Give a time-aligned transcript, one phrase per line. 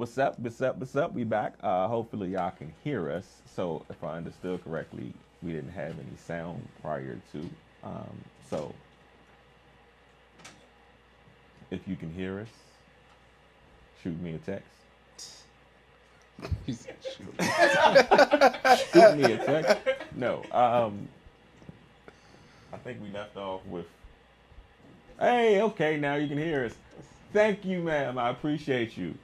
[0.00, 0.38] What's up?
[0.38, 0.78] What's up?
[0.78, 1.12] What's up?
[1.12, 1.56] We back.
[1.60, 3.42] Uh, hopefully y'all can hear us.
[3.54, 5.12] So if I understood correctly,
[5.42, 7.38] we didn't have any sound prior to.
[7.84, 8.16] Um,
[8.48, 8.74] so
[11.70, 12.48] if you can hear us,
[14.02, 14.66] shoot me a text.
[18.94, 19.76] shoot me a text.
[20.16, 20.42] No.
[20.50, 21.10] Um,
[22.72, 23.84] I think we left off with.
[25.18, 26.74] Hey, okay, now you can hear us.
[27.34, 28.16] Thank you, ma'am.
[28.16, 29.14] I appreciate you.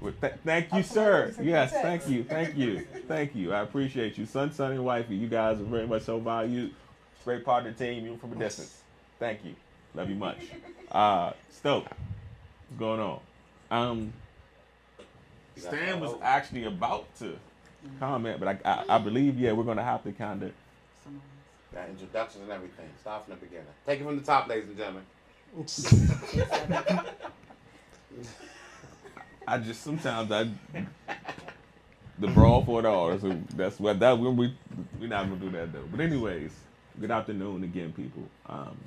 [0.00, 1.34] Well, th- thank you, sir.
[1.40, 3.52] Yes, thank you, thank you, thank you.
[3.52, 5.14] I appreciate you, son, son, and wifey.
[5.14, 6.74] You guys are very much so valued.
[7.24, 8.80] Great part of the team, even from a distance.
[9.18, 9.54] Thank you.
[9.94, 10.38] Love you much.
[10.90, 13.20] Uh, Stoke, what's going on?
[13.70, 14.12] Um,
[15.54, 17.38] Stan was actually about to
[18.00, 20.50] comment, but I, I, I believe, yeah, we're gonna have to kind of.
[21.72, 22.88] Got introductions and everything.
[23.00, 23.66] Start from the beginning.
[23.86, 25.04] Take it from the top, ladies and gentlemen.
[29.50, 30.48] I just sometimes I
[32.20, 32.86] the brawl for it
[33.56, 34.54] that's what that when we
[35.00, 35.82] we're not gonna do that though.
[35.90, 36.52] But anyways,
[37.00, 38.22] good afternoon again, people.
[38.46, 38.78] Um,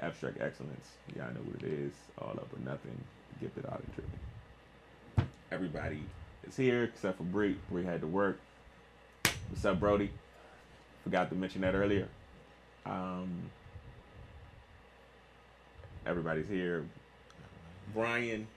[0.00, 0.88] abstract excellence.
[1.14, 1.92] Y'all know what it is.
[2.18, 3.00] All up or nothing.
[3.40, 5.28] Gifted out of trip.
[5.52, 6.02] Everybody
[6.42, 7.56] is here except for Bree.
[7.70, 8.40] Bree had to work.
[9.48, 10.10] What's up, Brody?
[11.04, 12.08] Forgot to mention that earlier.
[12.84, 13.48] Um,
[16.04, 16.84] everybody's here.
[17.94, 18.48] Brian,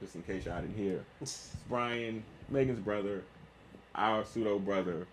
[0.00, 3.22] just in case y'all didn't hear, it's Brian, Megan's brother,
[3.94, 5.06] our pseudo brother,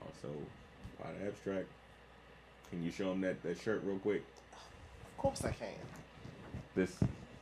[0.00, 0.32] also
[1.00, 1.66] part of Abstract.
[2.70, 4.22] Can you show him that, that shirt real quick?
[4.52, 5.68] Of course I can.
[6.74, 6.96] This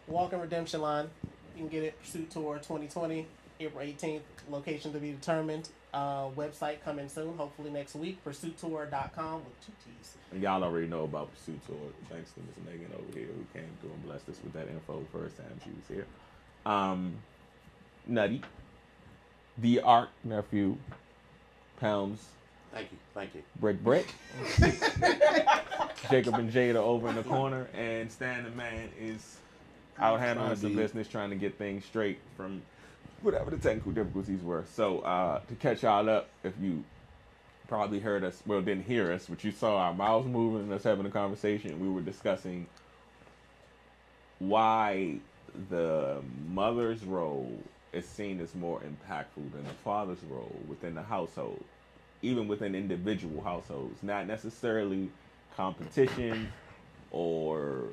[0.06, 1.08] Walking Redemption Line.
[1.54, 3.26] You can get it Pursuit Tour 2020,
[3.60, 4.20] April 18th.
[4.50, 5.68] Location to be determined.
[5.92, 8.22] Uh, website coming soon, hopefully next week.
[8.24, 10.14] PursuitTour.com with two T's.
[10.32, 11.76] and y'all already know about Pursuit Tour.
[12.10, 15.04] Thanks to Miss Megan over here who came through and blessed us with that info
[15.12, 16.06] first time she was here.
[16.66, 17.16] Um,
[18.06, 18.42] Nutty,
[19.58, 20.76] the Arc nephew,
[21.80, 22.24] Pounds,
[22.72, 22.98] Thank you.
[23.14, 23.42] Thank you.
[23.60, 24.06] Brick Brick.
[26.10, 29.38] Jacob and Jada over in the corner, and Stan the man is
[29.98, 32.62] out handling some business, trying to get things straight from
[33.22, 34.64] whatever the technical difficulties were.
[34.74, 36.84] So uh, to catch y'all up, if you
[37.66, 40.84] probably heard us, well, didn't hear us, but you saw our mouths moving and us
[40.84, 41.80] having a conversation.
[41.80, 42.66] We were discussing
[44.38, 45.18] why
[45.68, 47.50] the mother's role
[47.92, 51.64] is seen as more impactful than the father's role within the household,
[52.22, 54.02] even within individual households.
[54.02, 55.10] Not necessarily
[55.56, 56.52] competition
[57.10, 57.84] or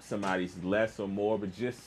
[0.00, 1.80] somebody's less or more, but just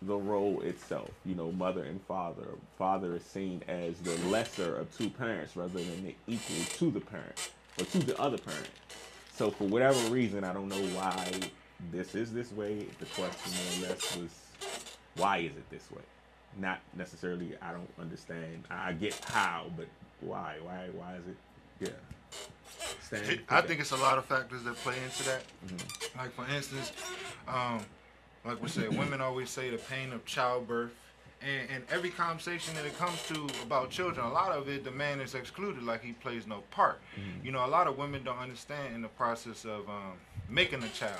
[0.00, 1.10] the role itself.
[1.24, 2.46] You know, mother and father.
[2.78, 7.00] Father is seen as the lesser of two parents rather than the equal to the
[7.00, 8.68] parent or to the other parent.
[9.34, 11.30] So for whatever reason, I don't know why
[11.90, 12.86] this is this way.
[13.00, 14.30] The question more or less was,
[15.16, 16.02] why is it this way?
[16.58, 17.54] Not necessarily.
[17.62, 18.64] I don't understand.
[18.70, 19.86] I get how, but
[20.20, 20.56] why?
[20.62, 20.88] Why?
[20.94, 21.36] Why is it?
[21.80, 21.88] Yeah.
[23.02, 25.42] Stan, It- I think it's a lot of factors that play into that.
[26.16, 26.92] Like for instance,
[27.48, 27.80] um,
[28.44, 30.92] like we say, women always say the pain of childbirth.
[31.44, 34.92] And, and every conversation that it comes to about children, a lot of it, the
[34.92, 37.00] man is excluded, like he plays no part.
[37.42, 40.12] You know, a lot of women don't understand in the process of um,
[40.48, 41.18] making a child.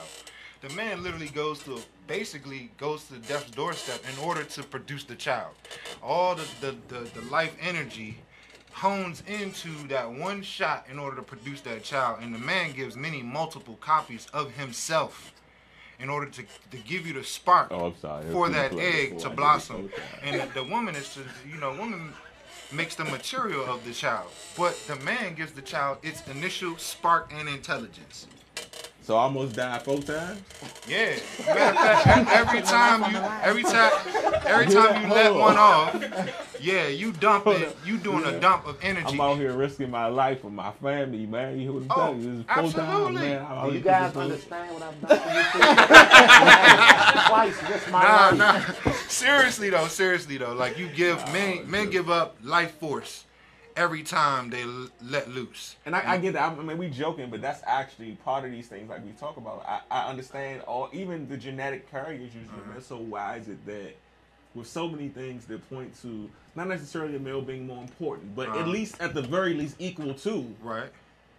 [0.63, 5.17] The man literally goes to, basically goes to death's doorstep in order to produce the
[5.17, 5.55] child.
[6.03, 8.19] All the, the, the, the life energy
[8.71, 12.21] hones into that one shot in order to produce that child.
[12.23, 15.33] And the man gives many multiple copies of himself
[15.99, 17.91] in order to, to give you the spark Oh,
[18.31, 19.83] for that egg to blossom it.
[19.83, 20.21] both times.
[20.23, 22.13] and the, the woman is to you know woman
[22.73, 24.29] makes the material of the child.
[24.57, 28.27] But the man gives the child its initial spark and intelligence
[29.05, 30.41] So I almost died four times.
[30.89, 33.93] yeah Matter of fact, every time you every time
[34.47, 35.93] every time you let one off
[36.61, 40.41] yeah you dumping you doing a dump of energy I'm out here risking my life
[40.43, 41.57] for my family, man.
[41.59, 42.31] You hear what I'm Oh, telling you?
[42.31, 43.23] This is times, absolutely.
[43.23, 43.69] man.
[43.69, 45.19] Do you guys understand what I've done?
[47.29, 48.39] Twice, just my Nah, life.
[48.87, 48.93] nah.
[49.09, 53.25] seriously though, seriously though, like you give men men give up life force
[53.77, 55.77] every time they l- let loose.
[55.87, 56.53] And I, I get that.
[56.53, 59.65] I mean, we joking, but that's actually part of these things like we talk about.
[59.67, 62.63] I, I understand all, even the genetic carriers usually.
[62.69, 62.83] Man.
[62.83, 63.95] So why is it that
[64.55, 68.49] with so many things that point to not necessarily a male being more important, but
[68.49, 68.71] at Uh-huh.
[68.71, 70.91] least at the very least equal to Right?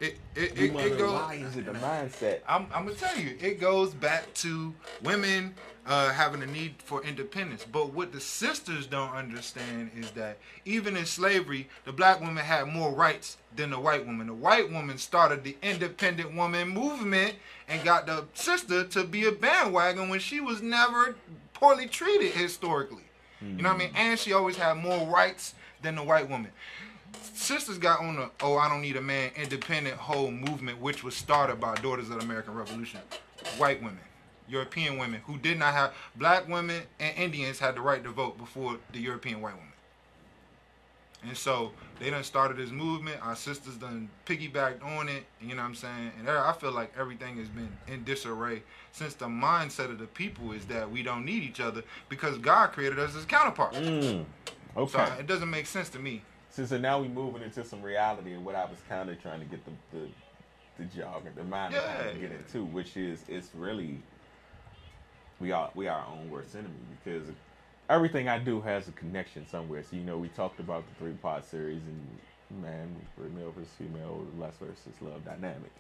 [0.03, 1.13] It it, it, it goes.
[1.13, 2.39] why is it the mindset?
[2.47, 5.53] I'm, I'm gonna tell you, it goes back to women
[5.85, 7.65] uh, having a need for independence.
[7.69, 12.67] But what the sisters don't understand is that even in slavery, the black woman had
[12.67, 14.27] more rights than the white woman.
[14.27, 17.35] The white woman started the independent woman movement
[17.69, 21.15] and got the sister to be a bandwagon when she was never
[21.53, 23.03] poorly treated historically.
[23.41, 23.91] You know what I mean?
[23.95, 26.51] And she always had more rights than the white woman.
[27.33, 31.15] Sisters got on the oh I don't need a man independent whole movement, which was
[31.15, 33.01] started by Daughters of the American Revolution.
[33.57, 33.99] White women,
[34.47, 38.37] European women who did not have black women and Indians had the right to vote
[38.37, 39.73] before the European white women.
[41.25, 43.17] And so they done started this movement.
[43.21, 45.23] Our sisters done piggybacked on it.
[45.41, 46.11] You know what I'm saying?
[46.19, 50.51] And I feel like everything has been in disarray since the mindset of the people
[50.51, 53.77] is that we don't need each other because God created us as counterparts.
[53.77, 54.25] Mm.
[54.75, 54.91] Okay.
[54.91, 56.23] So it doesn't make sense to me.
[56.53, 59.39] So, so now we moving into some reality of what I was kind of trying
[59.39, 60.09] to get the the,
[60.77, 64.03] the jog and the mind to Yeah, of get into, which is it's really
[65.39, 67.29] we are we are our own worst enemy because
[67.89, 69.83] everything I do has a connection somewhere.
[69.83, 72.19] So you know we talked about the three part series and
[72.49, 75.73] man, male versus female, less versus love dynamic.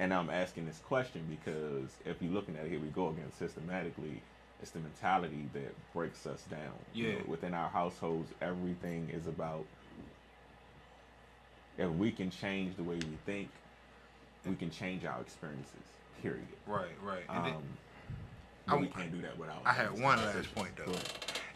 [0.00, 3.32] And I'm asking this question because if you're looking at it, here we go again
[3.32, 4.24] systematically.
[4.60, 6.84] It's the mentality that breaks us down.
[7.00, 7.14] You Yeah.
[7.14, 9.68] know, within our households, everything is about
[11.78, 13.48] if we can change the way we think,
[14.44, 15.72] we can change our experiences.
[16.22, 16.46] Period.
[16.66, 17.22] Right, right.
[17.28, 17.62] And then Um,
[18.66, 19.62] but I- we can't do that without.
[19.64, 20.94] I had one last point though.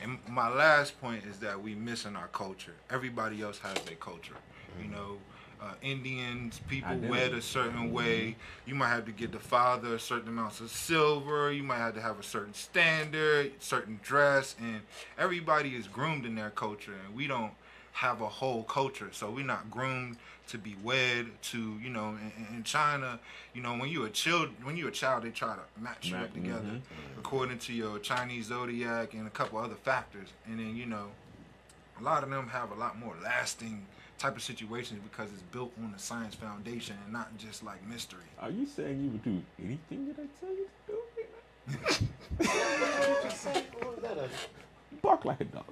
[0.00, 2.74] And my last point is that we miss missing our culture.
[2.90, 4.34] Everybody else has their culture.
[4.80, 5.18] You know,
[5.60, 8.36] uh, Indians, people wed a certain way.
[8.66, 11.52] You might have to get the father a certain amounts of silver.
[11.52, 14.80] You might have to have a certain standard, certain dress, and
[15.18, 17.52] everybody is groomed in their culture, and we don't
[17.92, 19.08] have a whole culture.
[19.12, 20.16] So we're not groomed
[20.48, 23.20] to be wed to, you know, in, in China,
[23.54, 26.16] you know, when you're a child, when you're a child, they try to match you
[26.16, 27.18] Ma- up together mhm.
[27.18, 30.28] according to your Chinese zodiac and a couple other factors.
[30.46, 31.06] And then, you know,
[32.00, 33.86] a lot of them have a lot more lasting
[34.18, 38.20] type of situations because it's built on a science foundation and not just like mystery.
[38.40, 42.06] Are you saying you would do anything that I tell you to do?
[43.78, 44.18] What was that?
[44.18, 44.28] A,
[45.02, 45.64] Bark like a dog.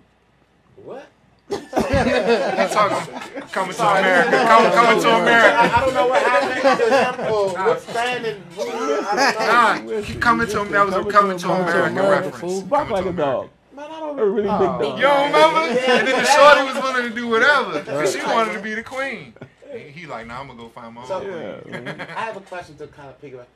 [0.77, 1.07] what?
[1.51, 3.13] He's talking,
[3.51, 5.57] coming to America, coming, coming to America.
[5.59, 7.31] I, I don't know what happened.
[7.35, 9.07] Or withstanding movement.
[9.07, 9.97] I don't know.
[9.97, 12.61] Nah, he coming to that was a coming to America America, reference.
[12.63, 12.69] fool.
[12.71, 13.49] Like a dog.
[13.75, 14.79] Man, I don't A really big Oh.
[14.81, 14.97] dog.
[14.99, 15.59] You don't remember?
[15.81, 17.83] And then the shorty was willing to do whatever.
[17.83, 19.35] Cause she wanted to be the queen.
[19.71, 21.85] And he like, nah, I'm gonna go find my own So- queen.
[21.85, 22.07] Yeah.
[22.17, 23.47] I have a question to kind of piggyback.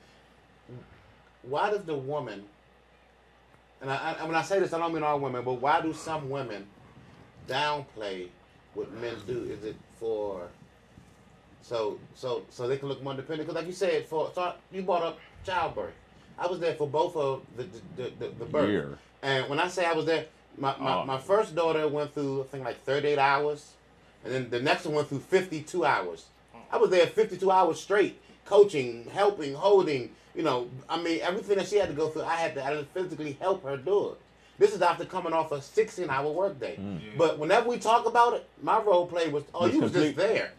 [1.43, 2.43] Why does the woman,
[3.83, 5.93] and I, I, when I say this, I don't mean all women, but why do
[5.93, 6.67] some women
[7.49, 8.29] downplay
[8.75, 9.45] what men do?
[9.45, 10.49] Is it for
[11.63, 13.47] so so so they can look more independent?
[13.49, 15.95] Because like you said, for so you brought up childbirth.
[16.39, 17.65] I was there for both of the
[17.97, 18.69] the, the, the birth.
[18.69, 18.99] Year.
[19.23, 20.27] And when I say I was there,
[20.59, 21.05] my, my, Oh.
[21.07, 23.73] my first daughter went through I think like 38 hours,
[24.25, 26.27] and then the next one went through 52 hours.
[26.71, 30.11] I was there 52 hours straight, coaching, helping, holding.
[30.35, 32.71] You know, I mean everything that she had to go through, I had to, I
[32.71, 34.19] had to physically help her do it.
[34.59, 36.77] This is after coming off a 16 hour workday.
[36.77, 37.01] Mm.
[37.19, 40.17] But whenever we talk about it, my role play was, oh, Was you was just
[40.17, 40.53] there.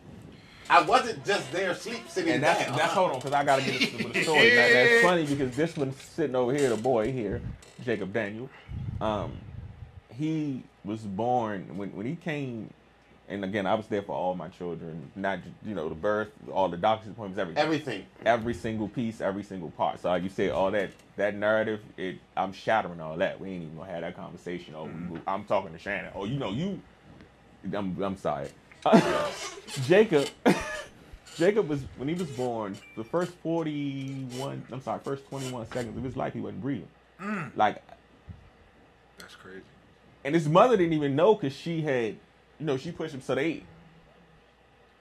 [0.69, 2.75] I wasn't just there, sleep sitting And that's down.
[2.75, 4.55] that's hold on because I gotta get into the story.
[4.55, 7.39] That, that's funny because this one sitting over here, the boy here,
[7.83, 8.49] Jacob Daniel,
[8.99, 9.33] um,
[10.11, 12.71] he was born when when he came,
[13.27, 16.69] and again I was there for all my children, not you know the birth, all
[16.69, 18.05] the doctor's appointments, everything, Everything.
[18.25, 19.99] every single piece, every single part.
[20.01, 23.39] So like you said, all that that narrative, it I'm shattering all that.
[23.39, 24.73] We ain't even gonna have that conversation.
[24.77, 25.17] Oh, we- mm-hmm.
[25.29, 26.11] I'm talking to Shannon.
[26.15, 26.79] Oh, you know you.
[27.73, 28.49] I'm I'm sorry.
[29.85, 30.27] Jacob.
[31.35, 32.77] Jacob was when he was born.
[32.95, 36.87] The first forty-one, I'm sorry, first twenty-one seconds of his life, he wasn't breathing.
[37.19, 37.51] Mm.
[37.57, 37.81] Like,
[39.17, 39.61] That's crazy.
[40.23, 42.15] and his mother didn't even know because she had,
[42.59, 43.21] you know, she pushed him.
[43.21, 43.63] So they,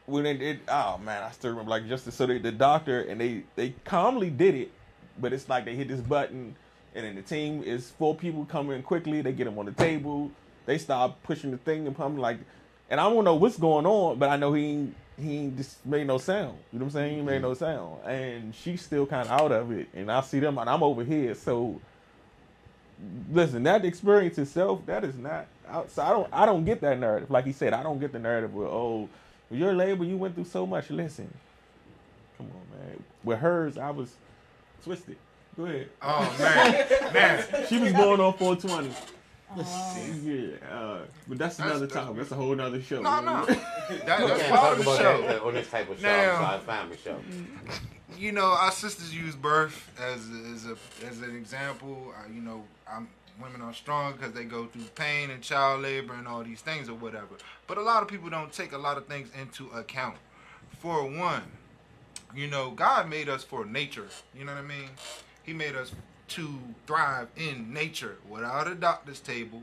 [0.06, 3.20] when they did, oh man, I still remember like just so they, the doctor and
[3.20, 4.70] they they calmly did it,
[5.18, 6.54] but it's like they hit this button,
[6.94, 9.22] and then the team is four people coming quickly.
[9.22, 10.30] They get him on the table.
[10.66, 12.38] They start pushing the thing and I'm like,
[12.88, 16.18] and I don't know what's going on, but I know he he just made no
[16.18, 16.58] sound.
[16.72, 17.16] You know what I'm saying?
[17.16, 17.42] He made mm-hmm.
[17.42, 19.88] no sound, and she's still kind of out of it.
[19.94, 21.80] And I see them, and I'm over here, so
[23.30, 26.06] listen, that experience itself, that is not outside.
[26.08, 27.30] I don't, I don't get that narrative.
[27.30, 29.08] Like he said, I don't get the narrative where, oh,
[29.50, 30.90] your label you went through so much.
[30.90, 31.32] Listen,
[32.38, 33.02] come on, man.
[33.22, 34.14] With hers, I was
[34.82, 35.16] twisted.
[35.56, 35.88] Go ahead.
[36.02, 37.44] Oh man, man.
[37.68, 38.90] She was born on 420.
[39.56, 39.96] Oh.
[40.24, 42.16] Yeah, uh, but that's That's- another that's- topic.
[42.16, 43.00] That's a whole other show.
[43.02, 43.44] No, no.
[43.46, 45.22] That, We that's can't part talk of the about show.
[45.28, 46.06] that on this type of show.
[46.08, 47.20] Now- I'm family show.
[48.18, 52.12] you know, our sisters use birth as as a as an example.
[52.18, 53.06] Uh, you know, I'm,
[53.40, 56.88] women are strong because they go through pain and child labor and all these things
[56.88, 57.36] or whatever.
[57.66, 60.16] But a lot of people don't take a lot of things into account.
[60.78, 61.42] For one,
[62.34, 64.06] you know, God made us for nature.
[64.36, 64.90] You know what I mean?
[65.42, 65.92] He made us
[66.28, 69.62] to thrive in nature without a doctor's table.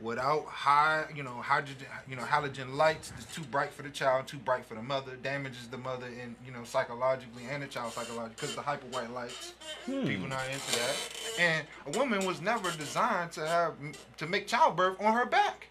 [0.00, 3.12] Without high, you know, hydrogen, you know, halogen lights.
[3.16, 5.16] It's too bright for the child, too bright for the mother.
[5.22, 9.12] Damages the mother, and you know, psychologically and the child psychologically because the hyper white
[9.12, 9.54] lights.
[9.86, 10.06] Hmm.
[10.06, 10.96] People not into that.
[11.38, 13.74] And a woman was never designed to have
[14.16, 15.68] to make childbirth on her back.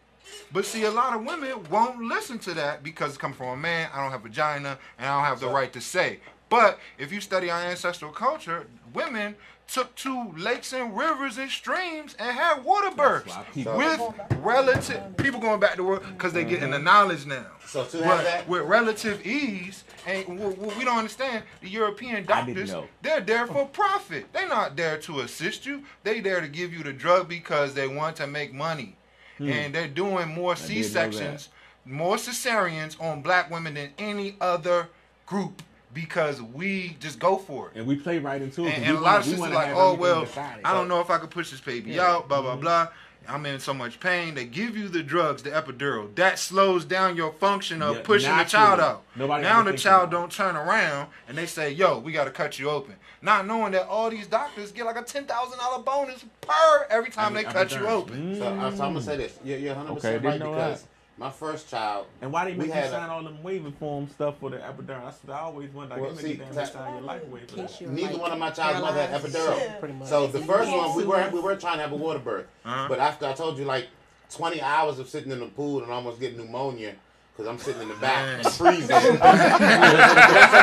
[0.51, 3.58] But see, a lot of women won't listen to that because it comes from a
[3.58, 3.89] man.
[3.94, 6.20] I don't have vagina, and I don't have the right to say.
[6.50, 9.36] But if you study our ancestral culture, women
[9.67, 14.01] took to lakes and rivers and streams and had water births with
[14.41, 17.46] relative people going back to work because they're getting the knowledge now.
[17.65, 22.74] So to have that, with relative ease, and what we don't understand, the European doctors,
[23.01, 24.27] they're there for profit.
[24.34, 25.84] They're not there to assist you.
[26.03, 28.96] They there to give you the drug because they want to make money,
[29.39, 30.62] and they're doing more Hmm.
[30.62, 31.50] C sections,
[31.86, 34.89] more cesareans on black women than any other
[35.25, 37.77] group because we just go for it.
[37.77, 38.73] And we play right into it.
[38.75, 40.65] And, and a lot of we sisters like, oh well, decided.
[40.65, 42.03] I don't know if I could push this baby Yeah.
[42.07, 42.27] out.
[42.27, 42.88] Blah blah blah.
[43.25, 44.35] I'm in so much pain.
[44.35, 46.13] They give you the drugs, the epidural.
[46.15, 49.03] That slows down your function of Yeah, pushing the child out.
[49.15, 52.59] Nobody now the child don't turn around and they say, "Yo, we got to cut
[52.59, 56.25] you open," not knowing that all these doctors get like a ten thousand dollar bonus
[56.41, 57.88] per every time Every- they every cut you time.
[57.88, 58.35] open.
[58.35, 59.39] so, uh, so I'm gonna say this.
[59.43, 60.89] You're, you're 100 Okay, percent right because that.
[61.17, 62.08] My first child.
[62.22, 64.50] And why they We make you had a- sign all them waiver form stuff for
[64.50, 65.03] the epidural?
[65.05, 66.00] That's what I always wonder.
[66.01, 67.89] Well, see, make you that- sign your life away for In case that.
[67.89, 69.36] Neither like one of my child's mother had paralyzed.
[69.36, 69.79] epidural.
[69.79, 70.08] Pretty much.
[70.10, 72.48] So the You first one we were we were trying to have a water birth,
[72.65, 72.86] Uh-huh.
[72.89, 73.88] but after I told you like
[74.32, 76.96] 20 hours of sitting in the pool and almost getting pneumonia
[77.36, 78.51] because I'm sitting in the back Man.
[78.51, 78.88] freezing.
[79.22, 80.53] That's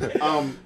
[0.00, 0.58] okay um,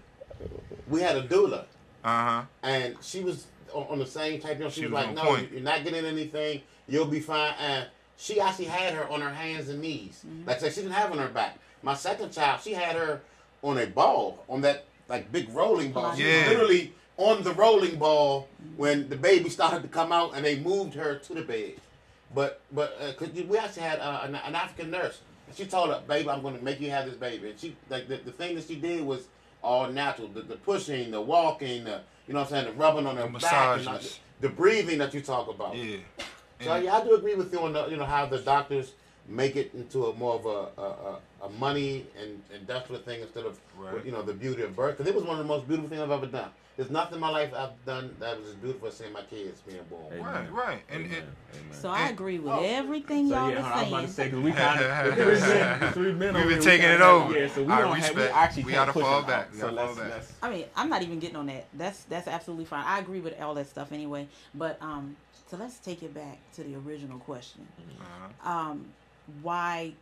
[0.89, 1.65] we had a doula
[2.05, 2.43] Uh huh.
[2.63, 4.59] and she was on, on the same type.
[4.59, 5.53] You know, she, She was was like, "No, point.
[5.53, 6.63] you're not getting anything.
[6.89, 10.23] You'll be fine." And she actually had her on her hands and knees.
[10.27, 10.49] Mm-hmm.
[10.49, 11.59] Like I said, she didn't have her on her back.
[11.83, 13.21] My second child, she had her
[13.63, 16.15] on a ball, on that like big rolling ball.
[16.17, 16.41] She Yeah.
[16.41, 20.59] was literally on the rolling ball when the baby started to come out, and they
[20.59, 21.75] moved her to the bed.
[22.35, 25.21] But but uh, cause we actually had uh, an, an African nurse.
[25.47, 27.77] And she told her, "Baby, I'm going to make you have this baby." And she
[27.89, 29.29] like the, the thing that she did was
[29.63, 30.29] all natural.
[30.29, 33.29] The, the pushing, the walking, the you know what I'm saying, the rubbing on her
[33.29, 34.19] The back, and massages.
[34.41, 35.75] the, the breathing that you talk about.
[35.75, 35.97] Yeah.
[36.61, 38.93] So And- yeah, I do agree with you on the you know how the doctors
[39.29, 43.45] make it into a more of a a, a, a money and industrial thing instead
[43.47, 44.05] of Right.
[44.05, 44.97] you know the beauty of birth.
[44.97, 46.51] Because it was one of the most beautiful things I've ever done.
[46.77, 49.61] There's nothing in my life I've done that was as beautiful as seeing my kids
[49.63, 50.13] being born.
[50.13, 50.23] Amen.
[50.25, 50.83] Right, right.
[50.89, 51.19] And, Amen.
[51.53, 51.73] and Amen.
[51.81, 52.63] So I agree with Oh.
[52.63, 54.09] everything So y'all yeah, I was about are to saying.
[54.13, 57.01] say because we kind of the three men, the three men We've been taking it
[57.01, 57.37] over.
[57.39, 59.47] Yeah, so we I don't have, we actually We gotta push fall back.
[59.47, 59.53] out.
[59.53, 60.13] We So gotta let's, fall back.
[60.15, 61.67] let's I mean, I'm not even getting on that.
[61.75, 62.85] That's that's absolutely fine.
[62.87, 64.29] I agree with all that stuff anyway.
[64.55, 65.17] But um,
[65.51, 67.67] so let's take it back to the original question.
[68.45, 68.87] uh, Um,
[69.43, 69.93] why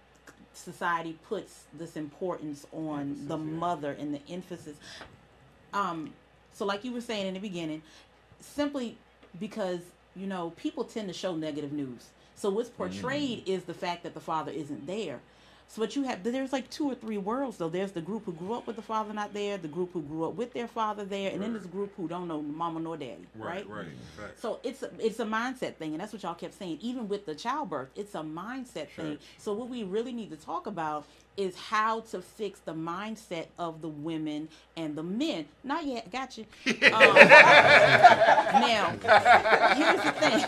[0.52, 3.44] society puts this importance on Emphasis, the yeah.
[3.44, 4.76] mother and the emphasis.
[5.72, 6.12] Um,
[6.52, 7.82] so like you were saying in the beginning,
[8.40, 8.96] simply
[9.38, 9.80] because
[10.14, 12.08] you know people tend to show negative news.
[12.34, 15.20] So what's portrayed is the fact that the father isn't there.
[15.68, 17.68] So what you have there's like two or three worlds though.
[17.68, 20.24] There's the group who grew up with the father not there, the group who grew
[20.24, 21.52] up with their father there, and then Right.
[21.54, 23.68] there's a group who don't know mama nor daddy, right?
[23.68, 23.86] right,
[24.18, 24.38] right.
[24.40, 26.78] So it's a, it's a mindset thing, and that's what y'all kept saying.
[26.80, 29.18] Even with the childbirth, it's a mindset thing.
[29.38, 31.04] So what we really need to talk about
[31.36, 35.44] is how to fix the mindset of the women and the men.
[35.62, 36.46] Not yet, got you.
[36.66, 37.14] Um,
[38.62, 38.94] now,
[39.74, 40.44] here's the thing.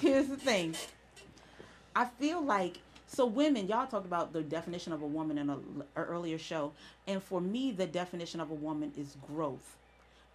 [0.00, 0.74] Here's the thing.
[1.94, 2.78] I feel like
[3.12, 5.58] so women, y'all talked about the definition of a woman in a,
[5.96, 6.72] a earlier show,
[7.08, 9.76] and for me, the definition of a woman is growth,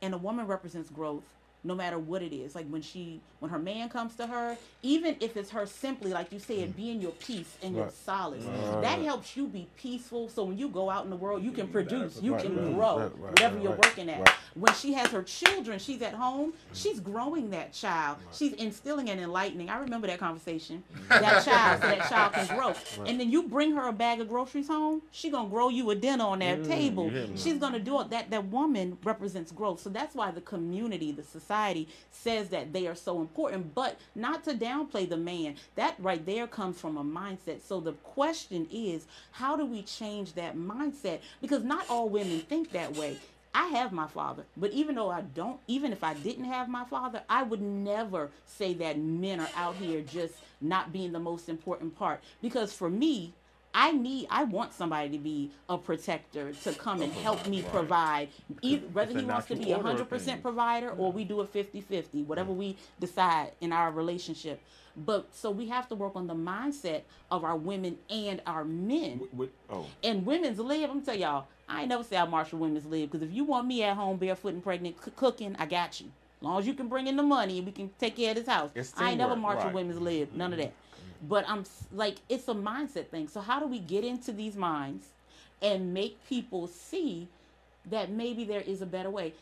[0.01, 1.23] and a woman represents growth
[1.65, 2.55] no matter what it is.
[2.55, 6.31] Like when she, when her man comes to her, even if it's her simply, like
[6.31, 8.81] you said, being your peace and your solace, Right.
[8.81, 10.29] that helps you be peaceful.
[10.29, 12.73] So when you go out in the world, you can produce, you Right, can right,
[12.75, 14.19] grow, right, right, whatever right, you're working at.
[14.19, 14.35] right.
[14.53, 18.17] When she has her children, she's at home, she's growing that child.
[18.31, 19.69] She's instilling and enlightening.
[19.69, 20.83] I remember that conversation.
[21.09, 22.73] That child, so that child can grow.
[23.05, 25.95] And then you bring her a bag of groceries home, she gonna grow you a
[25.95, 27.05] dinner on that table.
[27.05, 27.37] you hear me?
[27.37, 28.11] She's gonna do it.
[28.11, 29.79] That that woman represents growth.
[29.81, 31.54] So that's why the community, the society
[32.11, 35.55] says that they are so important, but not to downplay the man.
[35.75, 37.61] That right there comes from a mindset.
[37.61, 41.19] So the question is, how do we change that mindset?
[41.41, 43.17] Because not all women think that way.
[43.53, 46.83] I have my father, but even though I don't, even if I didn't have my
[46.83, 51.47] father, I would never say that men are out here just not being the most
[51.47, 52.21] important part.
[52.41, 53.33] Because for me,
[53.77, 58.29] I need, I want somebody to be a protector to come and help me provide,
[58.61, 62.25] e- whether he wants to be a hundred percent provider or we do a 50-50,
[62.25, 64.61] whatever we decide in our relationship.
[64.95, 69.19] But so we have to work on the mindset of our women and our men.
[69.19, 72.59] With- with- oh, And women's lib, I'm tell y'all, I ain't never say I marshal
[72.59, 75.65] women's lib because if you want me at home barefoot and pregnant c- cooking, I
[75.65, 76.07] got you.
[76.39, 78.69] long as you can bring in the money, we can take care of this house.
[78.97, 79.73] I ain't never marched right.
[79.73, 80.71] women's lib, none of that.
[81.27, 83.27] But I'm like, it's a mindset thing.
[83.27, 85.07] So how do we get into these minds
[85.61, 87.27] and make people see
[87.89, 89.33] that maybe there is a better way?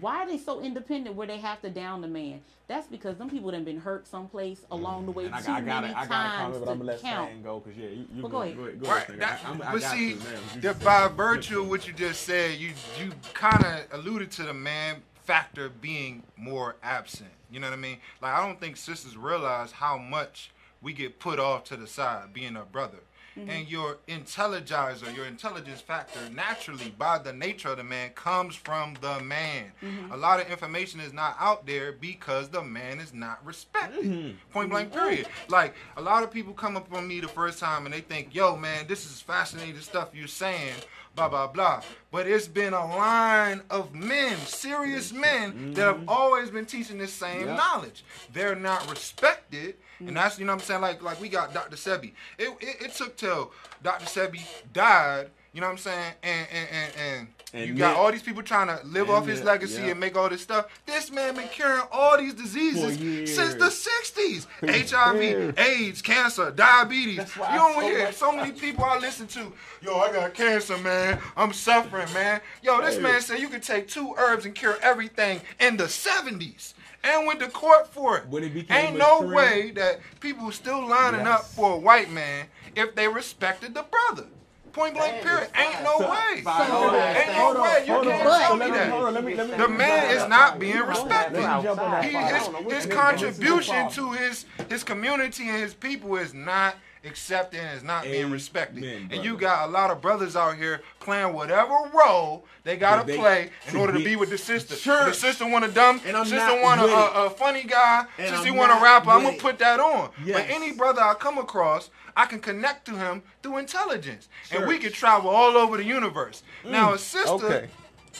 [0.00, 2.40] Why are they so independent where they have to down the man?
[2.66, 4.72] That's because them people have been hurt someplace mm-hmm.
[4.72, 5.96] along the way And I, too I got many it.
[5.96, 7.44] I got a times comment, but I'm gonna count.
[7.44, 8.56] Go because yeah, you, you Well, go ahead.
[8.56, 9.18] Go ahead, go Right.
[9.18, 9.62] That, Stan.
[9.62, 10.38] I- I but got see, to, man.
[10.54, 14.44] You that by virtue of what you just said, you you kind of alluded to
[14.44, 17.30] the man factor being more absent.
[17.50, 17.98] You know what I mean?
[18.22, 20.50] Like I don't think sisters realize how much
[20.82, 22.98] we get put off to the side being a brother.
[23.38, 23.48] Mm-hmm.
[23.48, 28.94] And your intelligizer, your intelligence factor, naturally by the nature of the man, comes from
[29.00, 29.72] the man.
[29.82, 30.12] Mm-hmm.
[30.12, 34.04] A lot of information is not out there because the man is not respected.
[34.04, 34.36] Mm-hmm.
[34.52, 35.26] Point blank, period.
[35.48, 38.34] Like a lot of people come up on me the first time and they think,
[38.34, 40.74] "Yo, man, this is fascinating stuff you're saying."
[41.14, 41.82] Blah blah blah.
[42.10, 47.12] But it's been a line of men, serious men, that have always been teaching this
[47.12, 47.56] same Yeah.
[47.56, 48.02] knowledge.
[48.32, 50.80] They're not respected, and that's you know what I'm saying.
[50.80, 51.76] Like like we got Dr.
[51.76, 52.12] Sebi.
[52.38, 54.04] It it, it took till Dr.
[54.06, 54.40] Sebi
[54.72, 55.28] died.
[55.54, 56.12] You know what I'm saying?
[56.22, 59.26] And and and, and, And you got yet- all these people trying to live off
[59.26, 59.88] his yet- legacy yeah.
[59.88, 60.64] and make all this stuff.
[60.86, 62.96] This man been curing all these diseases
[63.34, 64.46] since the 60s.
[64.62, 64.90] years.
[64.90, 67.18] HIV, AIDS, cancer, diabetes.
[67.36, 69.52] You don't so hear so many people I listen to.
[69.82, 71.18] Yo, I got cancer, man.
[71.36, 72.40] I'm suffering, man.
[72.62, 73.02] Yo, this Hey.
[73.02, 76.72] man said you could take two herbs and cure everything in the 70s.
[77.04, 78.28] And went to court for it.
[78.28, 81.76] When it became Ain't a no trend- way that people still lining up for a
[81.76, 84.26] white man if they respected the brother.
[84.72, 85.48] Point blank, period.
[85.54, 86.40] Ain't no So- way.
[86.42, 87.80] Fine, So- Ain't no on, way.
[87.86, 88.90] You can't But- tell me that.
[88.92, 91.40] on, let me- let me- The man is not being respected.
[91.40, 96.32] He, his, don't know what his contribution to his his community and his people is
[96.32, 98.84] not accepted and is not being Amen, respected.
[98.84, 103.16] And you got a lot of brothers out here playing whatever role they gotta they-
[103.16, 104.74] play in order to be with the sister.
[104.74, 105.04] Sure.
[105.06, 108.28] The sister want a dumb, And I'm sister want a, a, a funny guy, And
[108.34, 109.10] sister I'm want a rapper.
[109.10, 110.10] I'm gonna put that on.
[110.24, 114.74] But any brother I come across, I can connect to him through intelligence, and we
[114.74, 114.82] Church.
[114.84, 116.42] can travel all over the universe.
[116.64, 117.30] Now a sister.
[117.32, 117.68] Okay.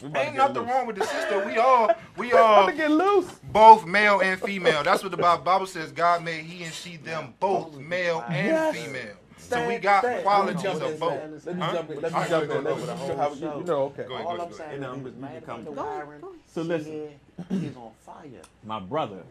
[0.01, 1.45] We about to Ain't nothing wrong with the sister.
[1.45, 3.31] We all, we all, to get loose.
[3.53, 4.83] both male and female.
[4.83, 5.93] That's what the Bible says.
[5.93, 8.77] God made he and she them both male and Yes.
[8.77, 9.17] female.
[9.39, 10.23] So we got stand.
[10.23, 11.13] qualities Let me of jump both.
[11.13, 11.33] in.
[11.45, 11.73] Let me Huh?
[11.75, 12.01] jump in.
[12.01, 12.59] Let me All right, jump go in.
[12.59, 13.07] ahead, Let go me ahead.
[13.09, 14.05] show how we- you you know, okay.
[14.05, 14.55] Go ahead, All go I'm ahead.
[14.57, 16.21] saying And is I'm he was just- mad you come- at the Go ahead, wiring.
[16.23, 16.41] go ahead.
[16.47, 17.09] So He listen.
[17.51, 18.25] had- He's on fire.
[18.65, 19.23] my brother,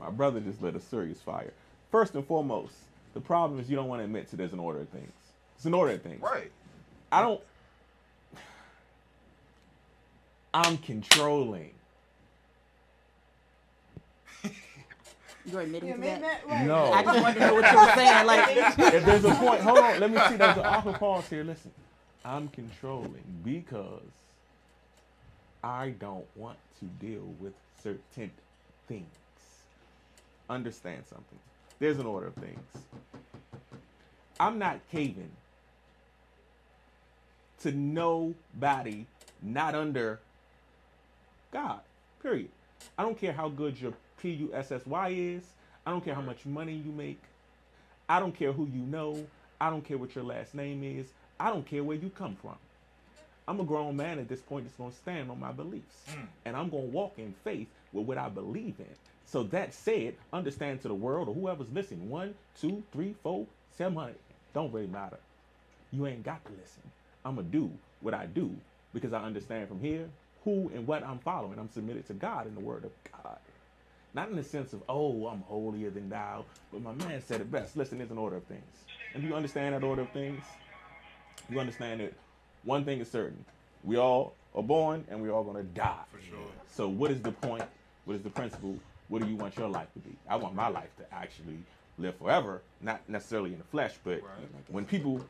[0.00, 1.52] my brother just lit a serious fire.
[1.92, 2.74] First and foremost,
[3.14, 5.12] the problem is you don't want to admit to there's an order of things.
[5.56, 6.20] It's an order of things.
[6.22, 6.50] Right.
[7.12, 7.40] I don't.
[10.54, 11.72] I'm controlling.
[15.46, 16.66] You're admitting to that?
[16.66, 16.92] No.
[16.92, 18.26] I just wanted to know what you were saying.
[18.26, 18.56] Like,
[18.94, 20.00] if there's a point, hold on.
[20.00, 20.36] Let me see.
[20.36, 21.44] There's an awkward pause here.
[21.44, 21.70] Listen,
[22.24, 24.02] I'm controlling because
[25.64, 28.30] I don't want to deal with certain
[28.88, 29.06] things.
[30.50, 31.38] Understand something.
[31.78, 32.60] There's an order of things.
[34.38, 35.30] I'm not caving
[37.60, 39.06] to nobody
[39.40, 40.20] not under
[41.52, 41.80] God.
[42.22, 42.48] Period.
[42.98, 45.42] I don't care how good your P U S S Y is.
[45.86, 47.20] I don't care how much money you make.
[48.08, 49.24] I don't care who you know.
[49.60, 51.06] I don't care what your last name is.
[51.38, 52.56] I don't care where you come from.
[53.46, 55.96] I'm a grown man at this point that's going to stand on my beliefs.
[56.08, 56.24] Hmm.
[56.44, 58.94] And I'm going to walk in faith with what I believe in.
[59.26, 63.96] So that said, understand to the world or whoever's listening one, two, three, four, seven
[63.96, 64.16] hundred.
[64.54, 65.18] Don't really matter.
[65.92, 66.82] You ain't got to listen.
[67.24, 68.54] I'm going to do what I do
[68.92, 70.08] because I understand from here
[70.44, 71.58] who and what I'm following.
[71.58, 73.38] I'm submitted to God in the word of God.
[74.14, 77.50] Not in the sense of, oh, I'm holier than thou, but my man said it
[77.50, 77.76] best.
[77.76, 78.84] Listen, there's an order of things.
[79.14, 80.42] And do you understand that order of things?
[81.48, 82.12] You understand that
[82.64, 83.44] one thing is certain.
[83.84, 86.02] We all are born and we're all going to die.
[86.12, 86.38] For sure.
[86.70, 87.64] So what is the point?
[88.04, 88.76] What is the principle?
[89.08, 90.16] What do you want your life to be?
[90.28, 91.58] I want my life to actually
[91.98, 94.48] live forever, not necessarily in the flesh, but Right.
[94.68, 95.24] when people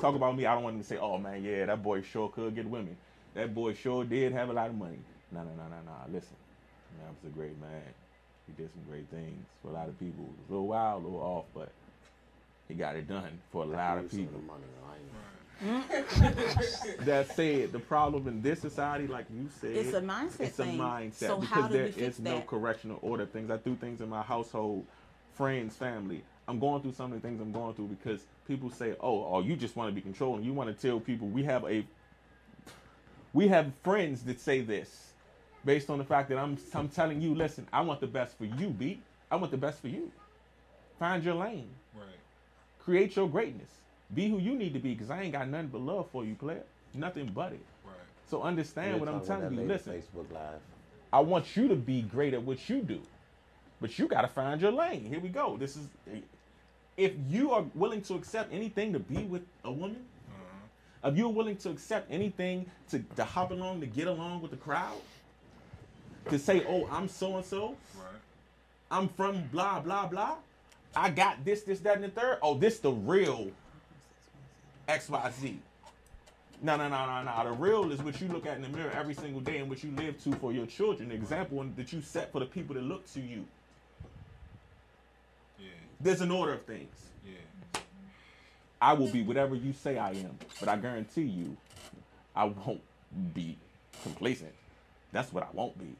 [0.00, 2.28] talk about me, I don't want them to say, "Oh man, yeah, that boy sure
[2.28, 2.96] could get women.
[3.34, 4.98] That boy sure did have a lot of money."
[5.32, 6.12] No, no, no, no, no.
[6.12, 6.36] Listen,
[6.98, 7.82] man was a great man.
[8.46, 10.24] He did some great things for a lot of people.
[10.24, 11.70] It was a little wild, a little off, but
[12.68, 14.40] he got it done for a lot of Some people.
[14.40, 14.80] the money, though.
[17.04, 20.64] That said, the problem in this society, like you said, It's a mindset It's a
[20.64, 20.78] thing.
[20.78, 22.46] mindset So because how do there we fix is no that?
[22.46, 23.24] correctional order.
[23.26, 24.84] Things I do things in my household,
[25.34, 26.22] friends, family.
[26.48, 29.40] I'm going through some of the things I'm going through because people say, "Oh, oh,
[29.40, 30.44] you just want to be controlling.
[30.44, 31.84] You want to tell people we have a
[33.34, 35.12] we have friends that say this
[35.64, 38.46] based on the fact that I'm I'm telling you, listen, I want the best for
[38.46, 39.00] you, B.
[39.30, 40.10] I want the best for you.
[40.98, 41.68] Find your lane.
[41.94, 42.06] Right.
[42.78, 43.70] Create your greatness.
[44.14, 46.34] Be who you need to be because I ain't got nothing but love for you,
[46.36, 46.62] player.
[46.94, 47.60] Nothing but it.
[47.84, 47.94] Right.
[48.30, 49.66] So understand We'll what I'm telling you.
[49.66, 50.60] Listen, Facebook Live.
[51.12, 53.00] I want you to be great at what you do.
[53.80, 55.04] But you got to find your lane.
[55.04, 55.56] Here we go.
[55.56, 55.88] This is
[56.96, 60.04] if you are willing to accept anything to be with a woman,
[61.04, 64.56] if you're willing to accept anything to, to hop along, to get along with the
[64.56, 65.00] crowd,
[66.30, 67.76] to say, oh, I'm so and so,
[68.90, 70.36] I'm from blah, blah, blah,
[70.96, 72.38] I got this, this, that, and the third.
[72.42, 73.50] Oh, this the real
[74.88, 75.56] XYZ.
[76.62, 77.50] No, no, no, no, no.
[77.50, 79.82] The real is what you look at in the mirror every single day and what
[79.82, 81.08] you live to for your children.
[81.08, 83.44] The example that you set for the people that look to you.
[85.58, 85.66] Yeah.
[86.00, 86.94] There's an order of things.
[88.84, 91.56] I will be whatever you say I am, but I guarantee you,
[92.36, 92.82] I won't
[93.32, 93.56] be
[94.02, 94.52] complacent.
[95.10, 95.96] That's what I won't be.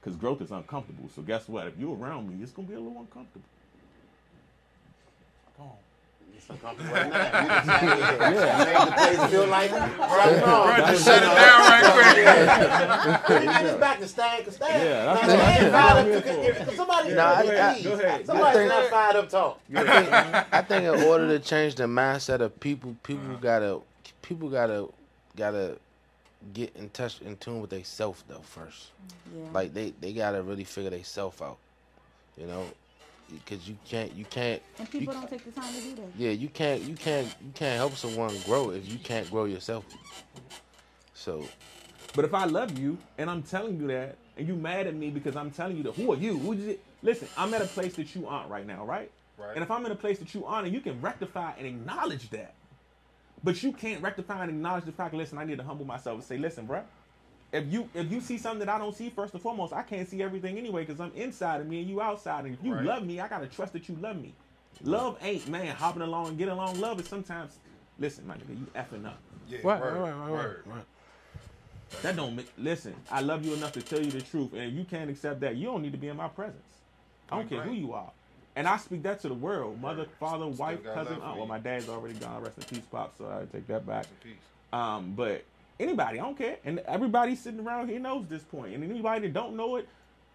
[0.00, 1.08] Because growth is uncomfortable.
[1.14, 1.68] So guess what?
[1.68, 3.46] If you're around me, it's gonna be a little uncomfortable.
[5.56, 5.87] Go on.
[6.36, 7.24] It's uncomfortable right now.
[7.28, 10.86] You just made it- you made the place feel like right Bro, now.
[10.90, 13.42] just shut it down right quick.
[13.42, 15.72] You just back to Stan, cause Stan, Yeah, that's now, what I'm saying.
[15.72, 16.68] fired I'm up here to- for it.
[16.68, 18.26] if Somebody, Nah, I- I- Go ahead.
[18.26, 19.60] Somebody's think- not fired up talk.
[19.74, 23.80] I think, I think in order to change the mindset of people, people gotta
[24.22, 24.88] people gotta
[25.36, 25.76] gotta
[26.54, 28.88] get in touch in tune with themselves though first.
[29.36, 29.44] Yeah.
[29.52, 31.58] Like they they gotta really figure themselves out.
[32.36, 32.64] You know,
[33.30, 36.06] because you can't you can't and people you- don't take the time to do that.
[36.16, 39.84] yeah you can't you can't you can't help someone grow if you can't grow yourself.
[41.14, 41.44] So
[42.14, 45.10] But if I love you and I'm telling you that, and you mad at me
[45.10, 46.38] because I'm telling you that, who are you?
[46.38, 46.84] Who did it?
[47.02, 49.10] Listen, I'm at a place that you aren't right now, right?
[49.36, 49.54] Right.
[49.54, 52.30] And if I'm in a place that you aren't, and you can rectify and acknowledge
[52.30, 52.54] that.
[53.44, 55.14] But you can't rectify and acknowledge the fact.
[55.14, 56.82] Listen, I need to humble myself and say, listen, bruh.
[57.52, 60.06] If you if you see something that I don't see, first and foremost, I can't
[60.08, 62.44] see everything anyway because I'm inside of me and you outside.
[62.44, 62.84] And if you Right.
[62.84, 64.34] love me, I gotta trust that you love me.
[64.82, 66.78] Love ain't man hopping along and getting along.
[66.78, 67.58] Love is sometimes,
[67.98, 69.18] listen, my nigga, you effing up.
[69.48, 69.58] Yeah.
[69.62, 70.62] right, word, right, right, right, word.
[70.66, 70.84] right.
[72.02, 72.94] That don't make listen.
[73.10, 75.56] I love you enough to tell you the truth, and if you can't accept that,
[75.56, 76.62] you don't need to be in my presence.
[77.30, 78.12] I don't Point care who you are,
[78.54, 80.10] and I speak that to the world, mother, Word.
[80.20, 81.38] father, Still wife, cousin, love for aunt.
[81.38, 82.40] Well, my dad's already gone.
[82.42, 83.16] Rest in peace, pop.
[83.18, 84.06] So I take that back.
[84.10, 84.42] Rest in peace.
[84.72, 85.44] Um, but
[85.80, 88.74] anybody, I don't care, and everybody sitting around here knows this point.
[88.74, 89.88] and anybody that don't know it,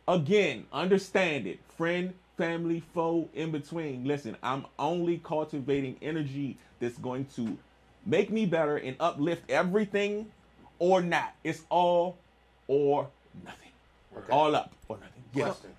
[0.08, 1.60] again, understand it.
[1.78, 4.06] Friend, family, foe, in between.
[4.06, 7.58] Listen, I'm only cultivating energy that's going to
[8.06, 10.32] make me better and uplift everything,
[10.80, 11.34] or not.
[11.44, 12.18] It's all
[12.68, 13.08] or
[13.46, 13.70] nothing.
[14.18, 14.32] Okay.
[14.32, 15.24] All up or nothing.
[15.34, 15.48] Yes.
[15.48, 15.70] Question.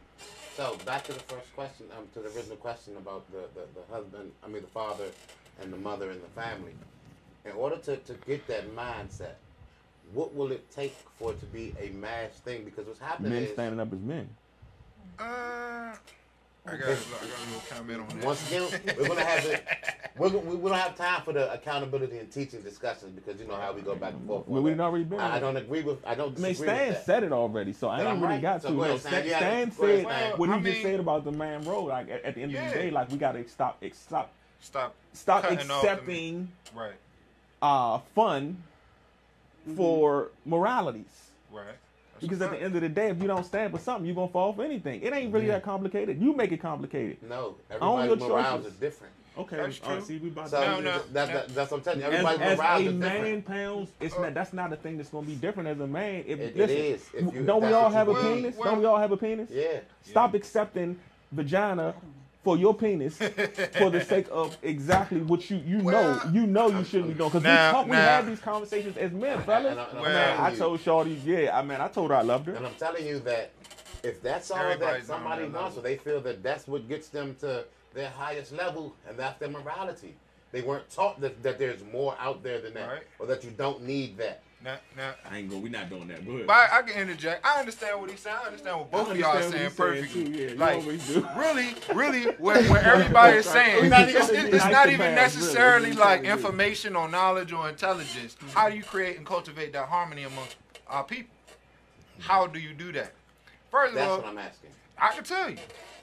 [0.57, 3.95] So back to the first question, um, to the original question about the, the, the
[3.95, 5.07] husband, I mean the father
[5.61, 6.73] and the mother and the family.
[7.45, 9.35] In order to, to get that mindset,
[10.13, 12.65] what will it take for it to be a mass thing?
[12.65, 14.29] Because what's happening Men is standing up as men.
[15.19, 15.97] Uh, I
[16.67, 18.27] got, I got a little comment on that.
[18.27, 19.61] once again we're gonna have the
[20.17, 23.47] we're, gonna- we we don't have time for the accountability and teaching discussions because you
[23.47, 24.49] know how we go back and forth.
[24.49, 25.21] Well, we've already been.
[25.21, 25.99] I, I don't agree with.
[26.07, 27.05] I don't I mean, Stan with that.
[27.05, 28.43] said it already, so I But ain't I'm really right.
[28.43, 28.75] got So to.
[28.75, 29.25] go No, ahead, Stan, Stan.
[29.25, 30.39] You Stan go ahead, said Stan.
[30.39, 31.85] what he I just said about the man role.
[31.87, 34.95] Like at, at the end of the day, like we gotta stop, stop, Stop.
[35.13, 36.95] stop Cutting off the- accepting Right.
[37.61, 38.63] uh, fun
[39.67, 39.77] Mm-hmm.
[39.77, 41.05] for moralities.
[41.51, 41.65] Right.
[42.15, 44.15] That's Because at the end of the day, if you don't stand for something, you're
[44.15, 45.01] gonna fall for anything.
[45.03, 46.21] It ain't really that complicated.
[46.21, 47.17] You make it complicated.
[47.29, 48.73] No, everybody's morals choices.
[48.75, 49.13] is different.
[49.37, 50.07] Okay, That's all right, true.
[50.07, 50.67] see, we about So to.
[50.71, 51.35] No, no, that, no.
[51.35, 52.07] that, that's what I'm telling you.
[52.07, 53.47] As, Everybody's as morals a is man different.
[53.47, 54.35] pounds, it's not.
[54.35, 56.25] That's not a thing that's gonna be different as a man.
[56.27, 58.37] If, It- it listen, is, if you- don't we all have a believe.
[58.37, 58.57] penis?
[58.57, 59.49] Well- don't we all have a penis?
[59.51, 59.81] Yeah.
[60.03, 60.99] Stop accepting
[61.33, 61.95] vagina
[62.45, 66.85] for your penis for the sake of exactly what you you know you know you
[66.85, 67.31] shouldn't be doing.
[67.31, 69.73] Because we talk, we have these conversations as men, fellas.
[69.73, 72.17] And I- and I'm Well- man, I told Shawty, yeah, I mean, I told her
[72.17, 72.55] I loved her.
[72.55, 73.51] And I'm telling you that
[74.03, 77.09] if that's all Everybody's that somebody that wants, or they feel that that's what gets
[77.09, 80.15] them to their highest level, and that's their morality.
[80.53, 83.03] They weren't taught that, that there's more out there than that, Right.
[83.19, 84.43] or that you don't need that.
[84.65, 85.63] Now, now, I ain't going.
[85.63, 86.25] We're not doing that.
[86.25, 86.47] Go ahead.
[86.47, 87.45] but I, I can interject.
[87.45, 88.37] I understand what he's saying.
[88.43, 90.25] I understand what both of y'all are saying what saying, perfectly.
[90.25, 90.83] too, yeah, like,
[91.37, 95.91] really, really, what, what everybody is saying, We're not it's, it's, it's not even necessarily
[95.91, 96.01] really.
[96.01, 98.37] like information or knowledge or intelligence.
[98.37, 98.49] Mm-hmm.
[98.49, 100.57] How do you create and cultivate that harmony amongst
[100.89, 101.35] our people?
[102.21, 103.13] How do you do that?
[103.71, 104.71] First of That's all, what I'm asking.
[104.97, 105.59] I can tell you.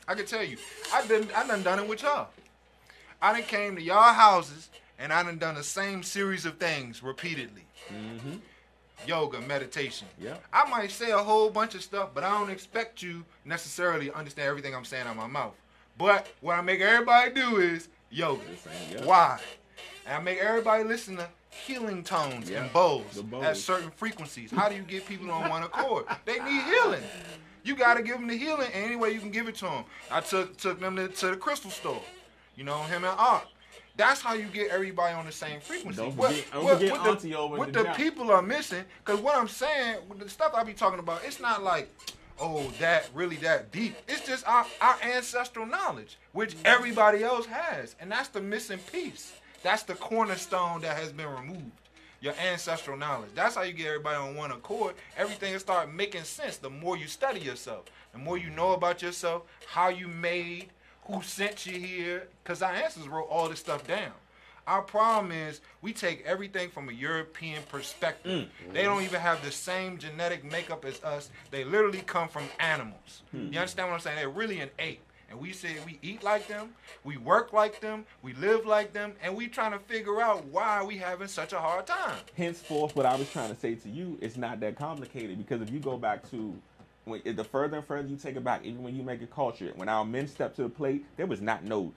[0.07, 0.57] I can tell you.
[0.93, 2.27] I done I done done it with y'all.
[3.21, 4.69] I done came to y'all houses
[4.99, 7.63] and I done done the same series of things repeatedly.
[7.89, 8.35] Mm-hmm.
[9.07, 10.07] Yoga, meditation.
[10.19, 10.35] Yeah.
[10.53, 14.15] I might say a whole bunch of stuff, but I don't expect you necessarily to
[14.15, 15.55] understand everything I'm saying out my mouth.
[15.97, 18.41] But what I make everybody do is yoga.
[19.03, 19.39] Why?
[20.05, 23.23] And I make everybody listen to healing tones Yeah, and bows.
[23.41, 24.51] at certain frequencies.
[24.51, 26.05] How do you get people on one accord?
[26.25, 27.03] They need healing.
[27.63, 29.83] You got to give them the healing any way you can give it to them.
[30.09, 32.01] I took took them to, to the crystal store.
[32.55, 33.47] You know, him and Art.
[34.01, 36.01] That's how you get everybody on the same frequency.
[36.01, 39.35] Don't What- forget- what- forget what the- over what the people are missing, because what
[39.37, 41.87] I'm saying, the stuff I be talking about, it's not like
[42.39, 43.95] oh that really that deep.
[44.07, 46.61] It's just our, our ancestral knowledge, which mm.
[46.65, 49.33] everybody else has, and that's the missing piece.
[49.61, 51.71] That's the cornerstone that has been removed.
[52.21, 53.29] Your ancestral knowledge.
[53.35, 54.95] That's how you get everybody on one accord.
[55.15, 59.03] Everything will start making sense the more you study yourself, the more you know about
[59.03, 60.69] yourself, how you made,
[61.11, 62.27] who sent you here.
[62.43, 64.11] Because our ancestors wrote all this stuff down.
[64.67, 68.47] Our problem is we take everything from a European perspective.
[68.67, 68.73] Mm.
[68.73, 71.29] They don't even have the same genetic makeup as us.
[71.49, 73.23] They literally come from animals.
[73.31, 73.51] Hmm.
[73.51, 74.17] You understand what I'm saying?
[74.17, 75.01] They're really an ape.
[75.31, 76.71] And we say we eat like them,
[77.05, 80.83] we work like them, we live like them, and we trying to figure out why
[80.83, 82.17] we having such a hard time.
[82.35, 85.69] henceforth what i was trying to say to you it's not that complicated because if
[85.71, 86.53] you go back to
[87.05, 89.71] when the further and further you take it back even when you make a culture
[89.75, 91.91] when our men stepped to the plate there was not no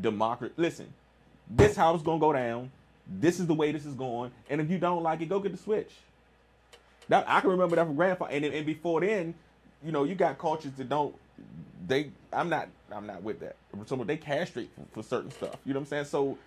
[0.00, 0.54] democracy.
[0.56, 0.92] Listen
[1.50, 2.70] this how it's gonna go down.
[3.06, 4.30] This is the way this is going.
[4.48, 5.92] And if you don't like it go get the switch.
[7.08, 8.32] That i can remember that from grandfather.
[8.32, 9.34] And, and before then
[9.84, 11.14] you know you got cultures that don't
[11.86, 13.56] they i'm not i'm not with that.
[13.86, 15.56] So they castrate for, for certain stuff.
[15.64, 16.04] You know what i'm saying?
[16.06, 16.38] So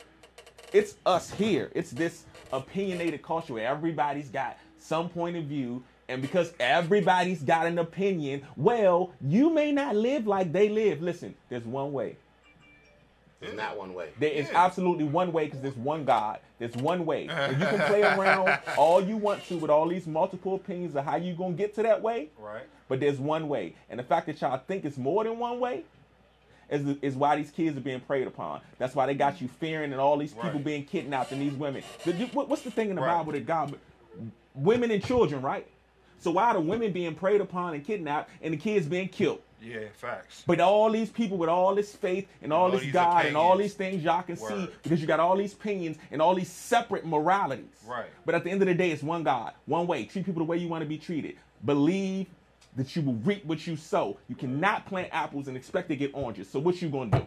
[0.73, 1.71] it's us here.
[1.75, 5.83] It's this opinionated culture where everybody's got some point of view.
[6.09, 11.01] And because everybody's got an opinion, well, you may not live like they live.
[11.01, 12.15] Listen, there's one way.
[13.41, 14.09] It's not one way.
[14.19, 14.65] There is Yeah.
[14.65, 16.39] absolutely one way because there's one God.
[16.59, 17.27] There's one way.
[17.29, 21.05] And you can play around all you want to with all these multiple opinions of
[21.05, 22.29] how you going to get to that way.
[22.39, 22.63] Right.
[22.87, 23.75] But there's one way.
[23.89, 25.83] And the fact that y'all think it's more than one way
[26.69, 28.61] is, is why these kids are being preyed upon.
[28.79, 30.63] That's why they got you fearing and all these people Right.
[30.63, 31.83] being kidnapped and these women.
[32.05, 33.17] The- the- what- what's the thing in the Right.
[33.19, 33.75] Bible that God,
[34.55, 35.67] women and children, right?
[36.19, 39.41] So why are the women being preyed upon and kidnapped and the kids being killed?
[39.61, 40.43] Yeah, facts.
[40.45, 43.57] But all these people with all this faith and all All this God and all
[43.57, 47.05] these things y'all can see because you got all these opinions and all these separate
[47.05, 47.65] moralities.
[47.85, 48.09] Right.
[48.25, 50.05] But at the end of the day, it's one God, one way.
[50.05, 51.37] Treat people the way you want to be treated.
[51.65, 52.27] Believe
[52.75, 54.17] that you will reap what you sow.
[54.27, 56.49] You cannot plant apples and expect to get oranges.
[56.49, 57.25] So what you gonna do?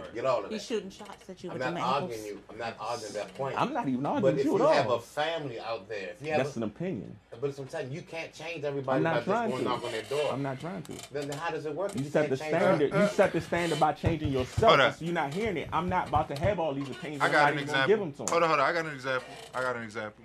[0.00, 0.14] Right.
[0.14, 2.40] Get all of He's shooting shots at you I'm with not them arguing you.
[2.50, 3.60] I'm not arguing that point.
[3.60, 5.88] I'm not even arguing but arguing if with you you at have a family out
[5.88, 7.16] there, if you have That's a, an opinion.
[7.40, 9.68] but it's what you can't change everybody I'm by not just trying going to.
[9.68, 10.32] knock on their door.
[10.32, 10.92] I'm not trying to.
[11.12, 11.94] Then how does it work?
[11.94, 12.72] You if set the change standard.
[12.82, 13.02] everybody?
[13.02, 14.78] You set the standard by changing yourself.
[14.78, 14.94] Hold.
[14.94, 15.68] So you're not hearing it.
[15.72, 17.22] I'm not about to have all these opinions.
[17.22, 17.88] I I'm got an example.
[17.88, 18.28] give them to 'em.
[18.28, 18.68] Hold on, hold on.
[18.68, 19.28] I got an example.
[19.54, 20.24] I got an example.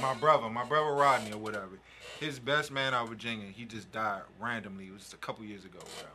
[0.00, 1.78] My brother, my brother Rodney or whatever,
[2.18, 4.86] his best man out of Virginia, he just died randomly.
[4.86, 6.12] It was just a couple years ago, whatever.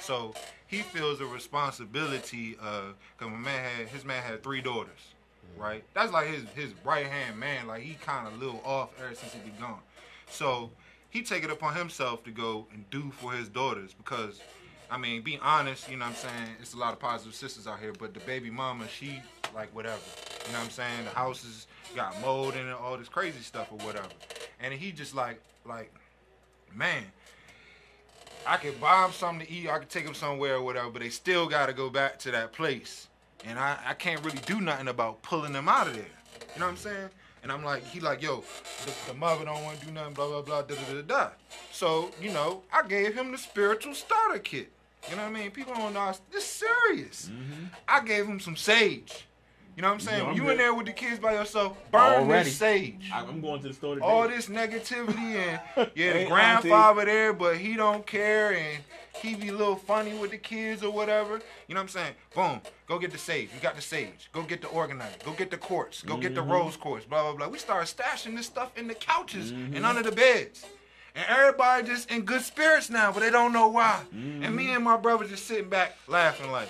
[0.00, 0.34] So
[0.70, 2.56] he feels a responsibility.
[2.62, 5.14] of cause my man had his man had three daughters,
[5.52, 5.62] mm-hmm.
[5.62, 5.84] right?
[5.94, 7.66] That's like his his right hand man.
[7.66, 9.80] Like he kind of little off ever since he been gone.
[10.30, 10.70] So
[11.10, 14.40] he take it upon himself to go and do for his daughters because
[14.90, 16.56] I mean, be honest, you know what I'm saying?
[16.60, 19.20] It's a lot of positive sisters out here, but the baby mama, she
[19.54, 20.00] like whatever.
[20.46, 21.04] You know what I'm saying?
[21.04, 24.08] The house has got mold it, all this crazy stuff or whatever.
[24.60, 25.92] And he just like like,
[26.74, 27.04] man,
[28.46, 31.02] I could buy him something to eat, I could take him somewhere or whatever, but
[31.02, 33.08] they still gotta go back to that place.
[33.44, 36.04] And I, I can't really do nothing about pulling them out of there.
[36.54, 37.08] You know what I'm saying?
[37.42, 38.44] And I'm like, he like, yo,
[38.84, 41.30] the, the mother don't want to do nothing, blah, blah, blah, da, da, da, da.
[41.72, 44.70] So, you know, I gave him the spiritual starter kit.
[45.08, 45.50] You know what I mean?
[45.50, 47.30] People don't know, this serious.
[47.32, 47.66] Mm-hmm.
[47.88, 49.24] I gave him some sage.
[49.80, 50.24] You know what I'm saying?
[50.24, 52.44] Yeah, I'm you in there with the kids by yourself, burn Already.
[52.50, 54.06] this sage I- I'm going to the store today.
[54.06, 55.58] all this negativity and
[55.94, 58.84] yeah, the grandfather there, but he don't care and
[59.22, 61.40] he be a little funny with the kids or whatever.
[61.66, 62.12] You know what I'm saying?
[62.34, 63.48] Boom, go get the sage.
[63.54, 64.28] You got the sage.
[64.34, 65.16] Go get the organizer.
[65.24, 66.02] Go get the quartz.
[66.02, 66.52] Go get the Mm-hmm.
[66.52, 67.06] rose quartz.
[67.06, 67.48] Blah blah blah.
[67.48, 69.76] We start stashing this stuff in the couches Mm-hmm.
[69.76, 70.62] and under the beds.
[71.14, 74.02] And everybody just in good spirits now, but they don't know why.
[74.12, 74.56] And Mm-hmm.
[74.56, 76.68] me and my brother just sitting back laughing like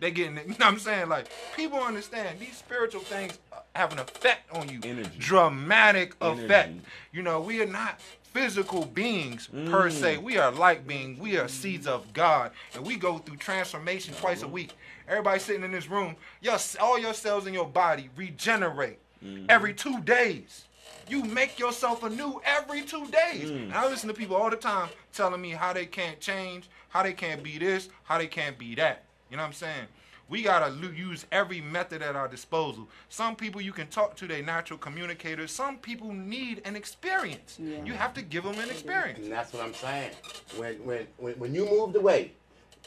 [0.00, 0.44] they getting it.
[0.48, 1.08] You know what I'm saying?
[1.08, 3.38] Like people understand these spiritual things
[3.74, 4.80] have an effect on you.
[4.84, 5.10] Energy.
[5.18, 6.72] Dramatic effect.
[7.12, 8.00] You know, we are not
[8.32, 9.92] physical beings per Mm.
[9.92, 10.16] se.
[10.18, 11.18] We are light beings.
[11.18, 14.72] We are seeds of God, and we go through transformation twice a week.
[15.08, 19.46] Everybody sitting in this room, your all your cells in your body regenerate Mm-hmm.
[19.48, 20.66] every two days.
[21.08, 23.50] You make yourself anew every two days.
[23.50, 23.72] Mm.
[23.72, 27.14] I listen to people all the time telling me how they can't change, how they
[27.14, 29.04] can't be this, how they can't be that.
[29.30, 29.86] You know what I'm saying?
[30.28, 32.88] We gotta use every method at our disposal.
[33.08, 35.52] Some people you can talk to, they natural communicators.
[35.52, 37.58] Some people need an experience.
[37.60, 37.84] Yeah.
[37.84, 39.20] You have to give them an experience.
[39.20, 40.10] And that's what I'm saying.
[40.56, 42.32] When when when, when you moved away,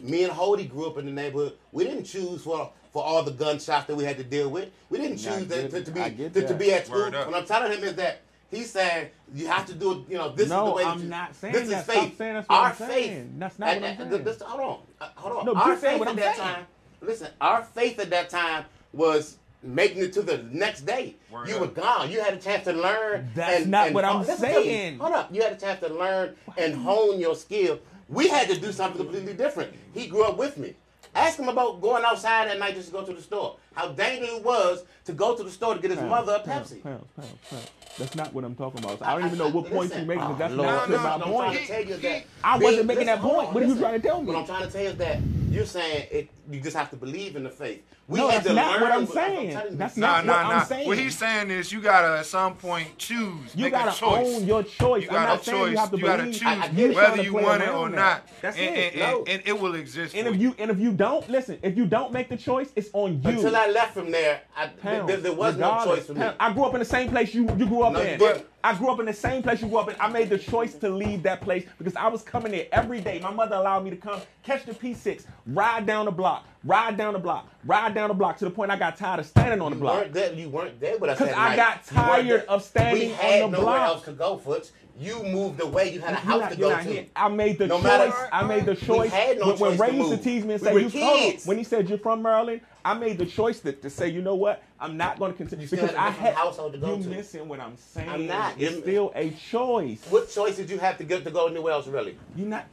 [0.02, 1.54] me and Hody grew up in the neighborhood.
[1.72, 4.70] We didn't choose for for all the gunshots that we had to deal with.
[4.90, 7.10] We didn't choose that, to, to be I get to, to be at school.
[7.10, 9.98] What I'm telling him is that he's saying you have to do it.
[10.12, 10.84] You know, this is the way.
[10.84, 11.78] that I'm you- not saying this that.
[11.80, 12.18] is Stop faith.
[12.18, 13.24] saying that's what Our I'm saying.
[13.24, 13.28] faith.
[13.38, 14.24] That's not and, what I'm and saying.
[14.24, 15.46] this- hold on, Uh, hold on.
[15.46, 16.48] No, our keep saying faith what at I'm that saying.
[16.56, 16.66] time.
[17.02, 21.16] Listen, our faith at that time was making it to the next day.
[21.32, 21.62] Word you up.
[21.62, 22.10] were gone.
[22.12, 23.30] You had a chance to learn.
[23.36, 24.54] That's and- not and- what I'm oh, listen to me.
[24.64, 25.00] saying.
[25.00, 25.34] Hold up.
[25.36, 27.80] You had a chance to learn and hone your skill.
[28.08, 29.74] We had to do something completely different.
[29.94, 30.74] He grew up with me.
[31.16, 33.58] Ask him about going outside at night just to go to the store.
[33.74, 36.82] How dangerous it was to go to the store to get his mother a Pepsi.
[36.84, 37.68] pounds, pounds, pounds.
[37.98, 39.00] That's not what I'm talking about.
[39.00, 39.98] So I don't even know what point Listen.
[39.98, 40.24] you're making.
[40.24, 40.90] 'cause that's Oh, not Lord.
[40.90, 41.54] my No, no, I'm point.
[41.54, 43.48] trying to tell you that I wasn't making that listen, hold point.
[43.50, 44.28] on, What are you trying to tell me?
[44.28, 45.20] What I'm trying to tell you is that
[45.50, 46.30] you're saying it.
[46.52, 47.84] You just have to believe in the faith.
[48.08, 49.52] We No, had that's to not learn what I'm what- saying.
[49.52, 49.78] telling you.
[49.78, 50.64] That's Nah, not nah, what I'm nah.
[50.64, 50.88] saying.
[50.88, 53.56] What he's saying is you gotta at some point choose.
[53.56, 54.36] You make gotta a choice.
[54.38, 55.04] own your choice.
[55.04, 55.72] You I'm got not a saying choice.
[55.74, 56.70] you have to gotta choose I- I.
[56.72, 57.96] You're whether you want it or that.
[57.96, 58.28] not.
[58.42, 58.94] That's and, it.
[58.94, 59.20] And, No.
[59.20, 60.16] and, and it will exist.
[60.16, 62.72] And for if you and if you don't listen, if you don't make the choice,
[62.76, 63.30] it's on you.
[63.30, 66.28] Until I left from there, I, Pounds, there, there was no choice for me.
[66.40, 68.18] I grew up in the same place you you grew up No, in.
[68.18, 68.46] didn't.
[68.62, 69.96] I grew up in the same place you grew up in.
[70.02, 73.20] I made the choice to leave that place because I was coming there every day.
[73.20, 77.14] My mother allowed me to come catch the P6, ride down the block, ride down
[77.14, 79.72] the block, ride down the block to the point I got tired of standing on
[79.72, 79.96] the You block.
[80.02, 80.34] weren't there.
[80.34, 81.18] You weren't there with us.
[81.18, 81.56] 'Cause that I night.
[81.56, 82.50] got You weren't tired there.
[82.50, 83.88] of standing we had on the nowhere block.
[83.90, 84.72] else to go, Foots.
[85.00, 85.94] You moved away.
[85.94, 86.78] You had a You're house not- to go to.
[86.84, 87.06] here.
[87.16, 87.84] I made the No choice.
[87.86, 89.10] matter- I made the choice.
[89.12, 90.90] had no when, when choice to Ray used to tease me and say, were "You
[90.90, 94.10] hold on." when he said you're from Maryland, I made the choice to, to say,
[94.10, 96.28] you know what, I'm not going to continue You still because had a I different
[96.28, 96.36] had.
[96.36, 96.98] household to go to.
[96.98, 97.10] you to.
[97.12, 98.10] missing what I'm saying?
[98.10, 98.56] I'm not.
[98.58, 100.04] It's still a choice.
[100.10, 102.18] What choice did you have to get to go anywhere else, really?
[102.36, 102.66] You not.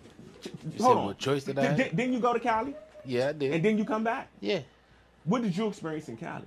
[0.44, 0.50] You
[0.83, 1.07] hold said on.
[1.07, 1.76] what choice did I have?
[1.76, 2.74] didn't you go to Cali
[3.06, 3.52] Yeah, I did.
[3.52, 4.28] and then you come back?
[4.40, 4.60] yeah.
[5.24, 6.44] What did you experience in Cali?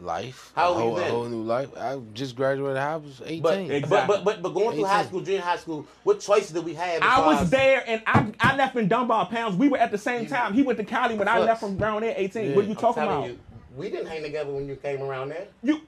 [0.00, 0.52] Life.
[0.56, 1.68] How a old you whole, a whole new life.
[1.78, 2.76] I just graduated.
[2.76, 3.40] I was 18.
[3.42, 3.88] But, Exactly.
[3.88, 6.74] but, but but but going through high school, junior high school, what choices did we
[6.74, 7.02] have?
[7.02, 9.56] I was far as- there and I, I left in Dunbar Pounds.
[9.56, 10.52] We were at the same time.
[10.54, 12.50] He went to Cali when I left from around there 18.
[12.50, 13.26] Yeah, what are you I'm talking about?
[13.28, 13.38] You,
[13.76, 15.46] we didn't hang together when you came around there.
[15.62, 15.80] You,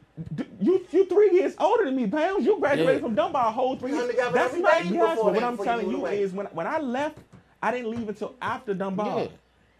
[0.60, 2.46] you, you three years older than me, Pounds.
[2.46, 3.00] You graduated Yeah.
[3.00, 4.10] from Dunbar a whole three years.
[4.16, 5.18] That's every not day yes.
[5.22, 7.18] But what I'm telling you you is when when I left,
[7.62, 9.18] I didn't leave until after Dunbar.
[9.20, 9.26] Yeah.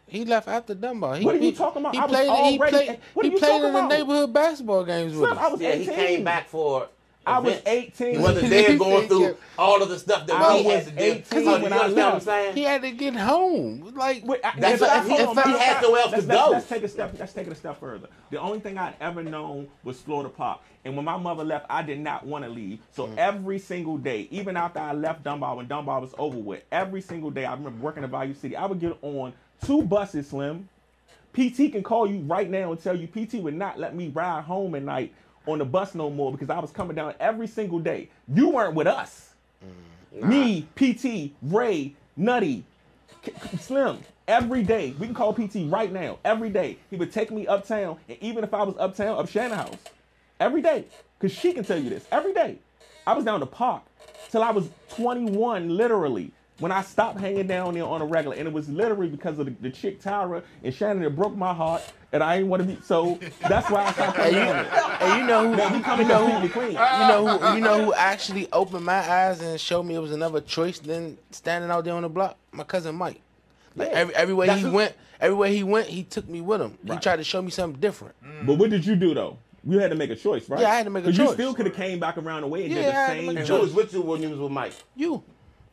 [0.09, 1.17] He left after Dunbar.
[1.17, 1.95] He, What are you talking about?
[1.95, 2.25] He I was played.
[2.25, 2.99] he already- played.
[3.15, 3.89] what he are you played talking in the about?
[3.91, 5.53] neighborhood basketball games with Son, I us.
[5.53, 5.89] was Yeah, 18.
[5.89, 6.89] he came back for.
[7.27, 8.13] I was 18.
[8.15, 10.91] He wasn't there going through all of the stuff that I we was had to
[10.93, 10.99] do.
[11.03, 12.25] 18 So, you when I understand what I'm left.
[12.25, 12.57] saying?
[12.57, 13.93] He had to get home.
[13.95, 16.25] Like Wait, I, That's what- I- if- hold if on, he had nowhere else let's,
[16.25, 16.51] to let's- go.
[16.53, 17.15] Let's take a step.
[17.19, 18.09] Let's take it a step further.
[18.31, 21.83] The only thing I'd ever known was Florida Park, and when my mother left, I
[21.83, 22.79] did not want to leave.
[22.93, 23.17] So mm.
[23.19, 27.31] every single day, even after I left Dunbar, when Dunbar was over with, every single
[27.31, 28.57] day, I remember working in Value City.
[28.57, 30.69] I would get on two buses, Slim.
[31.33, 34.45] PT can call you right now and tell you PT would not let me ride
[34.45, 35.13] home at night
[35.47, 38.09] on the bus no more because I was coming down every single day.
[38.33, 39.35] You weren't with us.
[40.15, 42.65] Mm, me, PT, Ray, Nutty,
[43.23, 44.95] K- K- Slim, every day.
[44.99, 46.19] We can call PT right now.
[46.25, 46.79] Every day.
[46.91, 49.77] He would take me uptown, and even if I was uptown, up Shannon House,
[50.41, 50.85] every day.
[51.19, 52.07] Because she can tell you this.
[52.11, 52.59] Every day.
[53.07, 53.83] I was down the park
[54.31, 56.31] till I was 21, literally.
[56.59, 59.47] When I stopped hanging down there on a regular, and it was literally because of
[59.47, 62.69] the, the chick Tyra and Shannon that broke my heart, and I didn't want to
[62.75, 62.79] be.
[62.83, 64.97] So that's why I stopped hanging you, down there.
[65.03, 65.57] and you know who?
[65.57, 66.49] Now we coming you know who?
[66.49, 66.73] clean.
[66.73, 67.55] You know who?
[67.55, 71.17] You know who actually opened my eyes and showed me it was another choice than
[71.31, 72.37] standing out there on the block?
[72.51, 73.21] My cousin Mike.
[73.77, 73.95] Like Yeah.
[73.99, 76.77] every, everywhere That's he who- went, everywhere he went, he took me with him.
[76.83, 76.95] Right.
[76.95, 78.17] He tried to show me something different.
[78.25, 78.47] Mm.
[78.47, 79.39] But what did you do though?
[79.65, 80.61] You had to make a choice, right?
[80.61, 82.49] Yeah, I had to make a 'Cause You still could have came back around the
[82.49, 83.27] way and Yeah, did the I had to same.
[83.27, 83.57] make And thing.
[83.57, 84.73] who was with you when you was with Mike?
[84.97, 85.23] You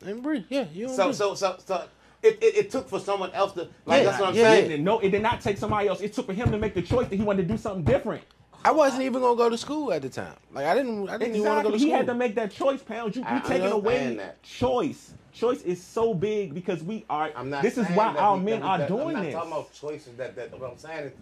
[0.04, 0.86] and Bree, yeah, you.
[0.86, 1.84] and So so so so
[2.22, 4.72] it, it, it took for someone else to like Yeah, that's what I'm yeah, saying.
[4.72, 6.00] And no, it did not take somebody else.
[6.00, 8.22] It took for him to make the choice that he wanted to do something different.
[8.64, 10.34] I wasn't even gonna go to school at the time.
[10.52, 11.78] Like I didn't, I didn't even want to go Exactly.
[11.78, 11.96] to He school.
[11.96, 13.16] had to make that choice, pounds.
[13.16, 14.42] You, you taking away understand that.
[14.42, 15.12] choice.
[15.32, 17.30] Choice is so big because we are.
[17.36, 17.62] I'm not.
[17.62, 19.34] this is why our we- men that we- are that- doing I'm not this.
[19.34, 20.16] talking about choices.
[20.16, 21.12] That that what I'm saying is,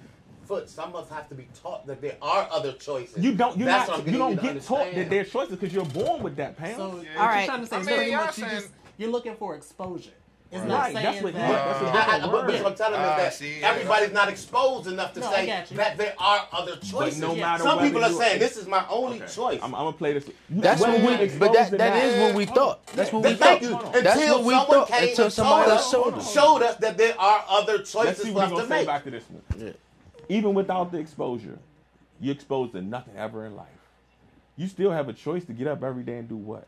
[0.47, 0.69] foot.
[0.71, 3.23] Some of us have to be taught that there are other choices.
[3.23, 3.57] You don't.
[3.59, 4.07] You're That's what not.
[4.07, 5.11] I'm You getting don't you to get taught that understand.
[5.13, 6.77] there's choices because you're born with that, pound.
[6.77, 6.87] So Yeah.
[6.87, 7.47] what All you're right.
[7.47, 9.55] trying to say I is mean, pretty y'all much you saying- just you're looking for
[9.57, 10.11] exposure.
[10.53, 10.69] It's Right.
[10.69, 11.41] not saying That's what- that.
[11.41, 12.63] yeah, that's a I, I, different but, but word.
[12.63, 13.71] what I'm telling them Ah, is that see, yeah.
[13.71, 17.19] everybody's not exposed enough to No, say that there are other choices.
[17.21, 17.41] no Yeah.
[17.41, 19.33] matter Some people are saying this is my only Okay.
[19.33, 19.59] choice.
[19.61, 20.27] I'm, I'm gonna play this.
[20.51, 21.27] That's Whether what we.
[21.39, 22.87] But that or that not- what we thought.
[22.89, 23.95] That's what we Th- Thank thought.
[23.95, 24.03] you.
[24.03, 26.33] That's what we someone thought came until and somebody told us, showed us.
[26.33, 28.87] showed us that there are other choices see for us to make.
[28.87, 29.75] back to this one.
[30.29, 31.59] Even without the exposure,
[32.21, 33.69] you're exposed to nothing ever in life.
[34.57, 36.67] You still have a choice to get up every day and do what?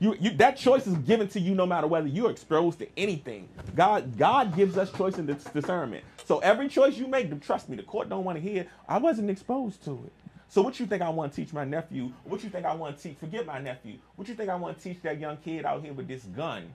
[0.00, 3.48] You, you that choice is given to you no matter whether you're exposed to anything.
[3.74, 6.04] God God gives us choice and dis- discernment.
[6.24, 8.66] So every choice you make, trust me, the court don't want to hear.
[8.88, 10.12] I wasn't exposed to it.
[10.48, 12.12] So what you think I want to teach my nephew?
[12.24, 13.18] What you think I want to teach?
[13.18, 13.96] Forget my nephew.
[14.16, 16.72] What you think I want to teach that young kid out here with this gun?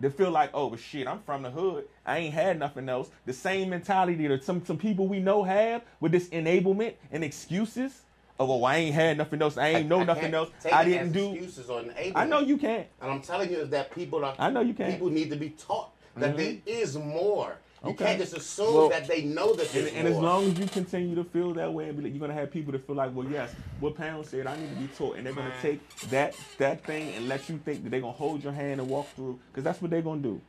[0.00, 1.84] They feel like, oh, but shit, I'm from the hood.
[2.06, 3.10] I ain't had nothing else.
[3.26, 8.02] The same mentality that some, some people we know have with this enablement and excuses
[8.38, 9.58] of, oh, I ain't had nothing else.
[9.58, 10.48] I ain't know nothing else.
[10.62, 11.32] take I didn't do.
[11.32, 12.12] Excuses or enablement.
[12.14, 12.86] I know you can't.
[13.02, 14.34] And I'm telling you is that people are.
[14.38, 14.92] I know you can't.
[14.92, 16.58] People need to be taught that mm-hmm.
[16.66, 17.58] there is more.
[17.82, 18.04] You Okay.
[18.04, 21.14] can't just assume Well- that they know that And, and as long as you continue
[21.14, 23.26] to feel that way, and be like, you're gonna have people that feel like, well,
[23.26, 25.62] yes, what Pound said, I need to be taught, and they're gonna Man.
[25.62, 28.90] take that that thing and let you think that they're gonna hold your hand and
[28.90, 30.40] walk through, because that's what they're gonna do.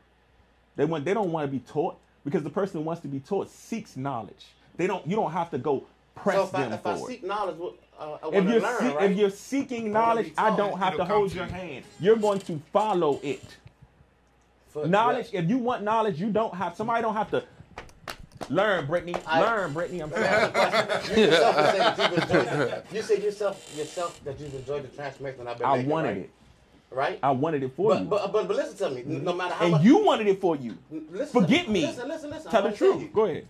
[0.75, 3.19] They want they don't want to be taught because the person who wants to be
[3.21, 4.47] taught seeks knowledge.
[4.75, 5.05] They don't.
[5.07, 5.83] You don't have to go
[6.15, 7.05] press so if I, them if for I it.
[7.07, 7.55] seek knowledge,
[7.97, 9.11] uh, I if you're learn, see- right?
[9.11, 11.85] if you're seeking knowledge, be I don't have to hold to your hand.
[11.99, 13.41] You're going to follow it.
[14.75, 15.29] Knowledge.
[15.31, 15.41] yeah.
[15.41, 16.75] If you want knowledge, you don't have.
[16.75, 17.43] Somebody don't have to
[18.49, 19.15] learn, Brittany.
[19.25, 20.01] I- learn, Brittany.
[20.01, 20.23] I'm sorry.
[20.23, 21.17] you a question.
[21.17, 22.83] You yourself said that you've enjoyed.
[22.93, 25.89] You said yourself yourself that you've enjoyed the transformation I've been I making.
[25.89, 26.17] wanted right?
[26.17, 26.29] it.
[26.93, 27.19] Right.
[27.23, 29.03] I wanted it for But, you, but but but listen to me.
[29.05, 29.37] No mm-hmm.
[29.37, 29.83] matter how and much.
[29.83, 30.77] you wanted it for you.
[31.09, 31.85] listen, forget me.
[31.85, 32.51] Listen, listen, listen.
[32.51, 33.13] Tell the truth.
[33.13, 33.47] Go ahead.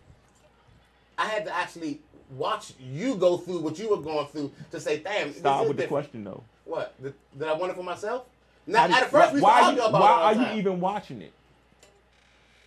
[1.18, 2.02] I had to actually
[2.38, 5.88] watch you go through what you were going through to say, "Damn." Is with the
[5.88, 6.44] question though.
[6.66, 8.26] What did, did I want it for myself?
[8.72, 9.34] Not How at first.
[9.34, 11.34] We why are you, about why it all are the you even watching it?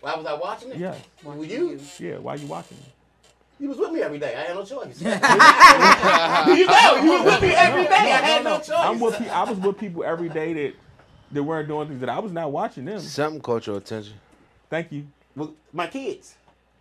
[0.00, 0.76] Why was I watching it?
[0.76, 1.00] Yes.
[1.22, 1.80] Were you?
[1.98, 2.18] Yeah.
[2.18, 2.92] Why are you watching it?
[3.58, 4.34] You was with me every day.
[4.36, 5.00] I had no choice.
[5.00, 5.06] you
[6.66, 7.90] know, you was with me every day.
[7.94, 8.70] I had no, choice.
[8.70, 10.74] I'm with pe- I was with people every day that
[11.32, 13.00] that weren't doing things that I was not watching them.
[13.00, 14.14] Something caught your attention.
[14.68, 15.06] Thank you.
[15.34, 16.34] Well, my kids.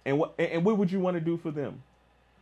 [0.06, 1.82] And what and, and what would you want to do for them?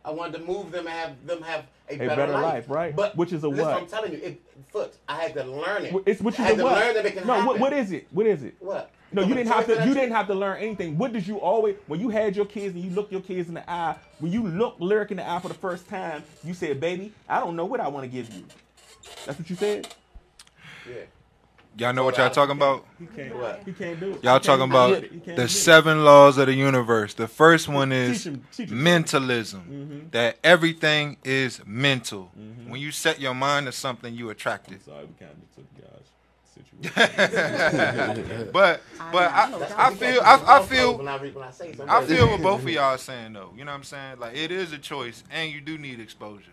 [0.04, 2.42] I wanted to move them and have them have a, A better, better life.
[2.42, 2.96] life, right.
[2.96, 3.66] But Which is a what?
[3.74, 4.96] I'm telling you, it foot.
[5.08, 5.94] I had to learn it.
[6.06, 6.74] It's which I is had a to what?
[6.76, 8.06] learn that it can no, what, what is it?
[8.10, 8.56] What is it?
[8.58, 8.90] What?
[9.14, 9.86] No, you didn't have to.
[9.86, 10.96] You didn't have to learn anything.
[10.96, 13.54] What did you always, when you had your kids and you looked your kids in
[13.54, 16.80] the eye, when you looked lyric in the eye for the first time, you said,
[16.80, 18.44] "Baby, I don't know what I want to give you."
[19.26, 19.88] That's what you said.
[20.88, 20.94] Yeah.
[21.78, 22.84] Y'all know what y'all talking about?
[22.98, 23.34] He can't.
[23.34, 23.62] What?
[23.64, 24.22] He can't do it.
[24.24, 25.04] Y'all talking about it.
[25.04, 27.14] He can't do the seven laws of the universe.
[27.14, 28.82] The first one is Teach him- teach him.
[28.82, 29.62] mentalism.
[29.70, 30.10] Mhm.
[30.12, 32.30] That everything is mental.
[32.38, 32.68] Mhm.
[32.68, 34.84] When you set your mind to something, you attract it.
[34.84, 38.50] Sorry, we kind of took Josh situation.
[38.52, 41.74] But I but I I, I feel I, I feel when I, when I say
[41.88, 43.52] I feel what both of y'all are saying though.
[43.56, 44.18] You know what I'm saying?
[44.18, 46.50] Like it is a choice, and you do need exposure.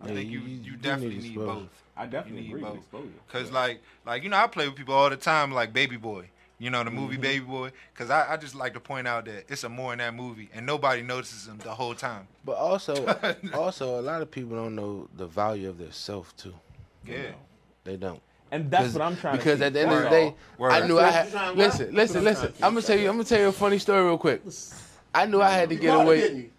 [0.00, 1.68] I Yeah, think you you- you you definitely need need both.
[2.00, 2.76] I definitely You need with both.
[2.78, 3.08] exposure.
[3.28, 3.54] Cause Yeah.
[3.60, 6.30] like like you know I play with people all the time like Baby Boy.
[6.58, 7.20] You know the movie Mhm.
[7.22, 7.70] Baby Boy.
[7.94, 10.50] Cause I, I just like to point out that it's a more in that movie,
[10.54, 12.26] and nobody notices him the whole time.
[12.44, 12.94] But also,
[13.54, 16.54] also a lot of people don't know the value of their self too.
[17.06, 17.22] You Yeah.
[17.22, 17.34] know.
[17.84, 18.20] They don't.
[18.52, 19.58] and that's what I'm trying because to.
[19.58, 20.72] Because at the end of the day, Word.
[20.72, 21.32] I knew I had.
[21.32, 22.52] what to- Listen, listen, listen.
[22.62, 23.08] I'm gonna tell you.
[23.08, 24.42] I'm gonna tell you a funny story real quick.
[25.14, 26.50] I knew I had to get away.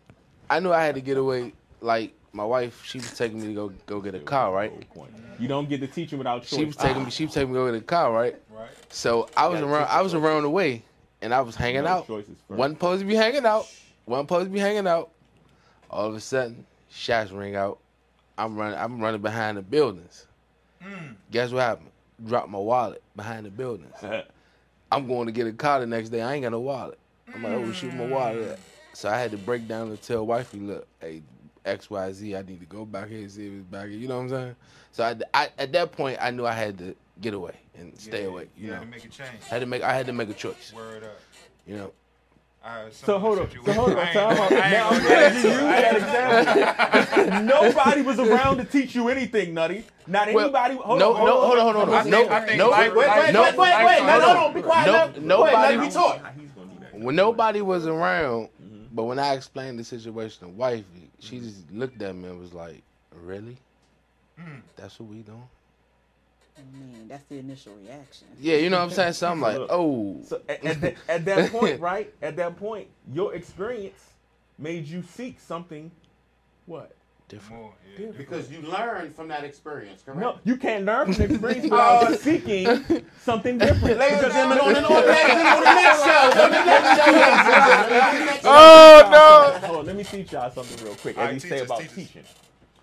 [0.50, 1.54] I knew I had to get away.
[1.80, 4.72] Like my wife, she was taking me to go go get a car, right?
[5.40, 6.60] You don't get to teach him without choice.
[6.60, 7.12] She was taking me.
[7.12, 8.36] She was taking me to go get a car, right?
[8.50, 8.70] Right.
[8.90, 9.88] So I was around.
[9.90, 10.22] I was choice.
[10.22, 10.84] around the way,
[11.22, 12.08] and I was hanging No out.
[12.08, 12.58] choices first.
[12.58, 13.68] Wasn't supposed to be hanging out.
[14.06, 15.12] Wasn't supposed to be hanging out.
[15.90, 17.80] All of a sudden, shots ring out.
[18.38, 18.78] I'm running.
[18.80, 20.26] I'm running behind the buildings.
[20.84, 21.16] Mm.
[21.32, 21.90] Guess what happened?
[22.26, 23.94] Dropped my wallet behind the buildings.
[24.92, 26.22] I'm going to get a car the next day.
[26.22, 27.00] I ain't got no wallet.
[27.34, 28.50] I'm like, oh shoot, my wallet.
[28.52, 28.60] at?
[28.94, 31.22] So I had to break down and tell wifey, look, hey,
[31.66, 33.98] X Y Z, I need to go back here and see if it's back here.
[33.98, 34.56] You know what I'm saying?
[34.92, 38.24] So I, I at that point, I knew I had to get away and stay
[38.24, 38.48] Yeah, away.
[38.58, 39.30] You yeah, know, to make a change.
[39.50, 39.82] I had to make.
[39.84, 40.74] I had to make a choice.
[40.76, 41.20] Word up.
[41.68, 41.92] You know.
[42.64, 43.50] All right, So hold on.
[43.66, 43.98] So hold on.
[43.98, 44.38] I ain't Time out.
[44.50, 46.02] gonna- I ain't Now I'm gonna glad get you into used it.
[46.02, 47.42] that example.
[47.44, 49.84] Nobody was around to teach you anything, Nutty.
[50.06, 50.76] Not Well, anybody.
[50.76, 52.04] Hold no, on, no, hold on, hold on, I hold on.
[52.04, 54.02] think- No, I think no, life- Wait, wait, no, wait, wait, wait.
[54.04, 54.54] Life- No, no, no.
[54.54, 54.86] Be quiet.
[54.86, 56.20] No- let- Wait, nobody- let me talk.
[56.40, 57.00] He's gonna do that.
[57.04, 58.50] when nobody was around.
[58.94, 62.54] But when I explained the situation to wifey, she just looked at me and was
[62.54, 62.82] like,
[63.16, 63.58] "Really?
[64.40, 64.62] Mm.
[64.76, 65.48] That's what we doing?"
[66.58, 68.28] I mean, that's the initial reaction.
[68.40, 69.14] Yeah, you know what I'm saying.
[69.22, 72.14] So I'm like, "Oh, So at, at, that, at that point, right?
[72.22, 74.10] At that point, your experience
[74.58, 75.92] made you seek something.
[76.66, 76.92] What?
[77.32, 78.08] Different." More, yeah.
[78.18, 80.20] Because you learn from that experience, correct?
[80.20, 82.00] No, you can't learn from the experience oh.
[82.06, 83.98] without seeking something different.
[83.98, 87.12] Ladies and gentlemen, on the, on the, on the next show, on the next show,
[87.12, 88.40] ladies and gentlemen.
[88.44, 91.18] Oh Hold on, let me teach y'all something real quick.
[91.18, 91.96] All As right, you teach say us, about teach us.
[91.96, 92.24] teaching.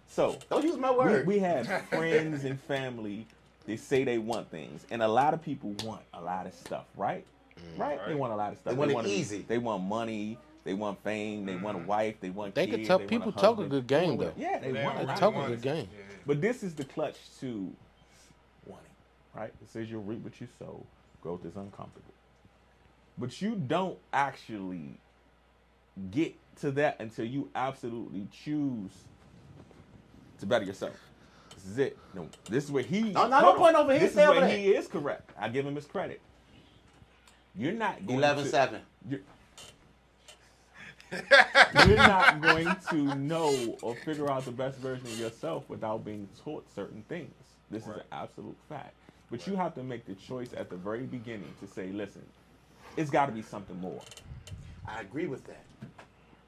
[0.08, 1.26] So Don't use my word.
[1.26, 3.26] we have friends and family.
[3.66, 6.86] They say they want things, and a lot of people want a lot of stuff,
[6.96, 7.24] right?
[7.58, 7.78] Mm.
[7.78, 8.00] Right?
[8.06, 8.72] They want a lot of stuff.
[8.72, 9.44] They want it wanna be- easy.
[9.46, 10.38] They want money.
[10.64, 11.46] They want fame.
[11.46, 11.88] They want a mm-hmm.
[11.88, 12.20] wife.
[12.20, 12.54] They want.
[12.54, 12.98] They kids, can talk.
[13.00, 14.32] want People talk a good game though.
[14.36, 15.88] Yeah, they They want a talk a good game.
[15.92, 16.04] Yeah.
[16.26, 17.72] But this is the clutch to
[18.66, 18.86] wanting,
[19.34, 19.52] right?
[19.62, 20.84] It says you'll reap what you sow.
[21.22, 22.12] Growth is uncomfortable.
[23.16, 25.00] But you don't actually
[26.10, 28.92] get to that until you absolutely choose
[30.38, 30.96] to better yourself.
[31.54, 31.98] This is it.
[32.14, 33.02] No, this is where he.
[33.02, 33.58] No, no, hold don't on.
[33.58, 34.00] point over here.
[34.00, 35.30] This is where he is correct.
[35.38, 36.20] I give him his credit.
[37.56, 38.80] You're not going 11 to, 7.
[41.10, 46.28] You're, not going to know or figure out the best version of yourself without being
[46.44, 47.32] taught certain things.
[47.70, 48.94] This is an absolute fact.
[49.30, 52.24] But you have to make the choice at the very beginning to say, listen,
[52.96, 54.00] it's got to be something more.
[54.86, 55.64] I agree with that.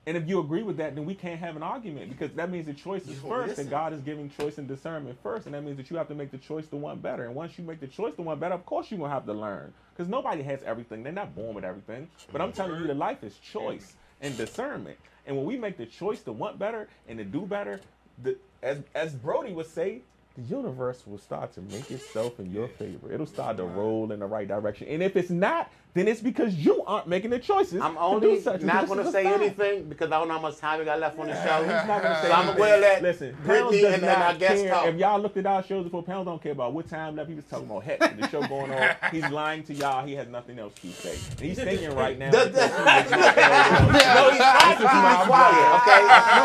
[0.07, 2.67] And if you agree with that, then we can't have an argument because that means
[2.67, 3.63] the choice is first, listen.
[3.63, 6.15] and God is giving choice and discernment first, and that means that you have to
[6.15, 7.27] make the choice to want better.
[7.27, 9.35] And once you make the choice to want better, of course you're gonna have to
[9.35, 11.03] learn because nobody has everything.
[11.03, 12.09] They're not born with everything.
[12.33, 14.99] But I'm telling you, that life is choice and discernment.
[15.27, 17.81] And when we make the choice to want better and to do better,
[18.23, 20.03] the, as as Brody would say,
[20.37, 23.13] the universe will start to make itself in your favor.
[23.13, 24.89] It'll start to roll in the right direction.
[24.89, 27.81] And if it's not, then it's because you aren't making the choices.
[27.81, 28.63] I'm to only do such.
[28.63, 29.41] not going to say fact.
[29.41, 31.59] anything because I don't know how much time we got left on the show.
[31.63, 32.57] He's not gonna say so I'm anything.
[32.59, 34.71] going to let Listen, Pounds Brittany does and, and not our guest care.
[34.73, 34.87] talk.
[34.87, 37.29] If y'all looked at our shows before, Pounds don't care about what time left.
[37.29, 38.89] He was talking about heck, the show going on.
[39.11, 40.07] He's lying to y'all.
[40.07, 41.17] He has nothing else to say.
[41.31, 42.31] And he's thinking right now.
[42.31, 44.15] The- because the- he was not there.
[44.15, 46.01] no, he's trying to keep me quiet, okay?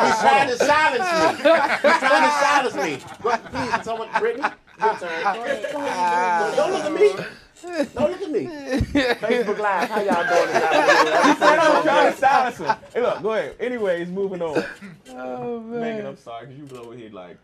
[0.07, 1.35] He's trying to silence me.
[1.35, 2.97] He's trying to silence me.
[3.23, 4.47] But please, someone, Brittany,
[4.81, 5.23] your turn.
[5.23, 6.53] Go ahead, go.
[6.55, 7.25] Don't look at me.
[7.65, 8.45] Don't look at me.
[8.45, 12.11] Facebook Live, how y'all doing He said I'm trying afternoon?
[12.11, 12.75] to silence him.
[12.93, 13.55] Hey, look, go ahead.
[13.59, 14.63] Anyways, moving on.
[15.09, 16.05] Oh Megan, man.
[16.05, 17.37] I'm sorry because you was over here like.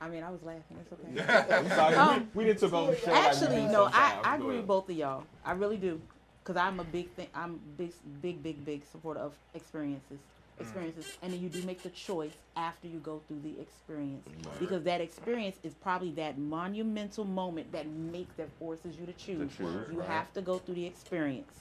[0.00, 0.76] I mean, I was laughing.
[0.80, 1.54] It's okay.
[1.56, 1.94] I'm sorry.
[1.96, 3.14] Um, we, we didn't took over the show.
[3.14, 4.18] Actually, do no, I.
[4.22, 5.24] I agree with both of y'all.
[5.44, 6.00] I really do,
[6.42, 7.28] because I'm a big thing.
[7.34, 10.18] I'm big, big, big, big supporter of experiences.
[10.56, 10.62] Mm.
[10.62, 14.26] Experiences, and then you do make the choice after you go through the experience,
[14.58, 19.54] because that experience is probably that monumental moment that makes that forces you to choose.
[19.54, 20.08] choose, you right.
[20.08, 21.58] have to go through the experience,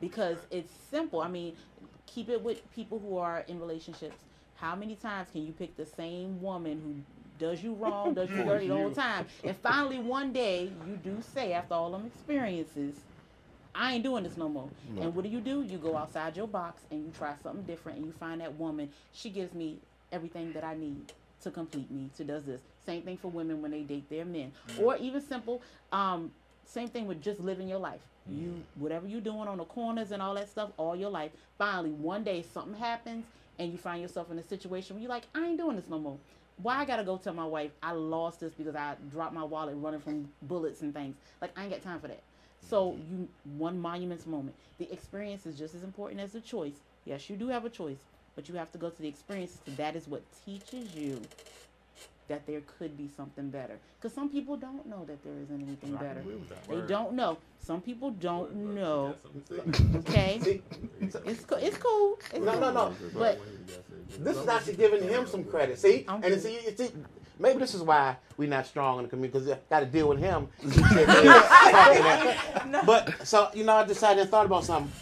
[0.00, 1.20] because it's simple.
[1.20, 1.56] I mean,
[2.06, 4.16] keep it with people who are in relationships.
[4.54, 6.94] How many times can you pick the same woman who
[7.38, 10.96] does you wrong, does you dirty all the whole time, and finally one day you
[10.96, 12.94] do say, after all them experiences,
[13.74, 14.68] I ain't doing this no more.
[15.00, 15.62] And what do you do?
[15.62, 18.90] You go outside your box and you try something different, and you find that woman.
[19.12, 19.78] She gives me
[20.10, 21.12] everything that I need
[21.42, 22.10] to complete me.
[22.16, 22.60] To does this.
[22.84, 25.62] Same thing for women when they date their men, or even simple.
[25.90, 26.30] Um,
[26.66, 28.00] same thing with just living your life.
[28.28, 31.32] You whatever you're doing on the corners and all that stuff all your life.
[31.58, 33.24] Finally, one day something happens
[33.58, 35.98] and you find yourself in a situation where you're like, I ain't doing this no
[35.98, 36.18] more.
[36.58, 39.74] Why I gotta go tell my wife I lost this because I dropped my wallet
[39.76, 41.16] running from bullets and things.
[41.40, 42.22] Like I ain't got time for that.
[42.68, 44.54] So you one monumentous moment.
[44.78, 46.74] The experience is just as important as the choice.
[47.04, 47.98] Yes, you do have a choice,
[48.34, 49.58] but you have to go to the experience.
[49.76, 51.20] That is what teaches you
[52.28, 53.78] that there could be something better.
[54.00, 56.20] Because some people don't know that there isn't anything I better.
[56.20, 56.66] agree with that.
[56.68, 56.86] They Word.
[56.88, 57.36] don't know.
[57.60, 59.14] Some people don't know.
[59.96, 60.40] Okay,
[61.00, 62.18] it's co- it's cool.
[62.32, 62.60] It's No, cool.
[62.60, 62.94] no, no.
[63.14, 63.40] But
[64.18, 65.78] This is actually giving him some credit.
[65.78, 66.42] See, I'm and cool.
[66.42, 66.90] see, you see,
[67.38, 70.18] maybe this is why we're not strong in the community because got to deal with
[70.18, 70.48] him.
[72.86, 74.92] but so you know, I decided and thought about something.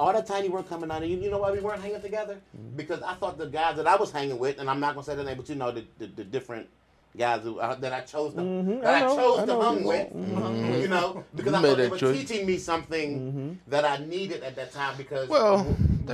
[0.00, 2.40] All that tiny work coming out, and you, you know why we weren't hanging together?
[2.74, 5.14] Because I thought the guys that I was hanging with, and I'm not gonna say
[5.14, 6.68] the name, but you know the the, the different
[7.16, 9.60] guys who, uh, that I chose to Mhm, that I, I chose I to know.
[9.62, 10.08] hung with.
[10.14, 10.80] Mhm.
[10.82, 12.18] You know, because You I made thought they were choice.
[12.28, 13.70] teaching me something Mhm.
[13.70, 14.96] that I needed at that time.
[14.96, 15.64] Because Well, they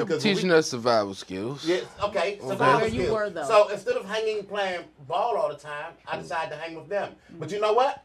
[0.01, 1.65] were because when we- teaching us survival skills.
[1.65, 2.39] Yes, okay.
[2.39, 2.41] Okay.
[2.49, 3.11] survival you skills.
[3.17, 3.45] were, though.
[3.45, 7.15] So instead of hanging playing ball all the time, I decided to hang with them.
[7.39, 8.03] But you know what?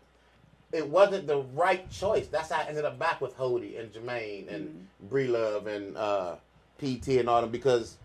[0.72, 2.28] It wasn't the right choice.
[2.28, 6.36] That's how I ended up back with Hody and Jermaine and Bree Love and uh,
[6.80, 7.98] PT and all them because,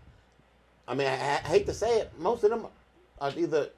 [0.87, 2.67] I mean, I, I hate to say it, most of them
[3.21, 3.69] are either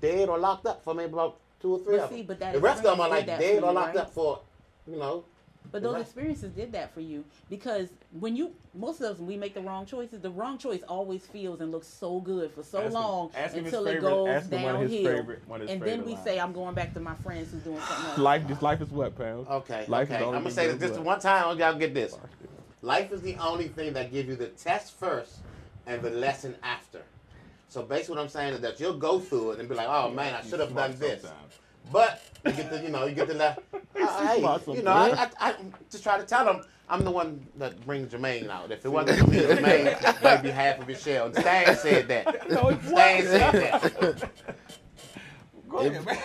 [0.00, 2.26] dead or locked up for maybe about two or three But of see, them.
[2.26, 4.04] but that the rest of them are like dead or locked right?
[4.04, 4.40] up for,
[4.86, 5.24] you know.
[5.72, 7.88] But those experiences did that for you because
[8.20, 11.60] when you most of us we make the wrong choices, the wrong choice always feels
[11.60, 14.08] and looks so good for so Ask him- long ask him his until it favorite-
[14.08, 15.16] goes ask one of his downhill.
[15.16, 16.24] favorite- one of his and then we lines.
[16.24, 18.90] say, "I'm going back to my friends who's doing something else." Life, this life is
[18.90, 19.48] what, pounds.
[19.48, 20.22] Okay, Life is okay.
[20.22, 21.58] the I'm gonna say this just one time.
[21.58, 22.16] Y'all get this.
[22.82, 25.38] Life is the only thing that gives you the test first
[25.86, 27.02] and the lesson after.
[27.68, 30.10] So basically, what I'm saying is that you'll go through it and be like, "Oh
[30.10, 31.24] man, I should have done this,"
[31.92, 33.56] but you get the, you know, you get the, le-
[34.02, 34.40] uh, hey,
[34.72, 35.10] you know, I.
[35.24, 35.54] I, I
[35.90, 38.70] just try to tell them I'm the one that brings Jermaine out.
[38.70, 41.26] If it wasn't for me, Jermaine might be half of his shell.
[41.26, 42.48] And Stan said that.
[42.50, 44.30] No, it Stan said that.
[45.68, 46.18] Go ahead, man.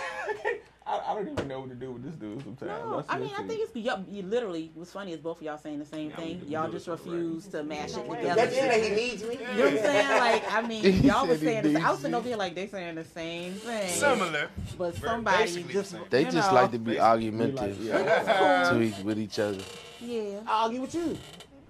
[0.92, 2.70] I, I don't even know what to do with this dude sometimes.
[2.84, 3.30] No, That's I mean.
[3.38, 4.70] I think it's y'all, you literally.
[4.74, 6.42] What's funny is both of y'all saying the same Yeah, thing.
[6.48, 8.50] Y'all just the right refuse to mash it That, together.
[8.54, 9.34] yeah, he needs me.
[9.34, 10.08] You know what I'm saying?
[10.20, 11.72] Like, I mean, He y'all was saying.
[11.72, 12.16] The, I was needs sitting you.
[12.18, 13.88] over here like they saying the same thing.
[13.88, 14.48] Similar.
[14.76, 18.70] But somebody basically just the they just know, like to be argumentative like- yeah.
[18.70, 19.58] to each, with each other.
[20.00, 20.40] Yeah.
[20.46, 21.16] I'll argue with you.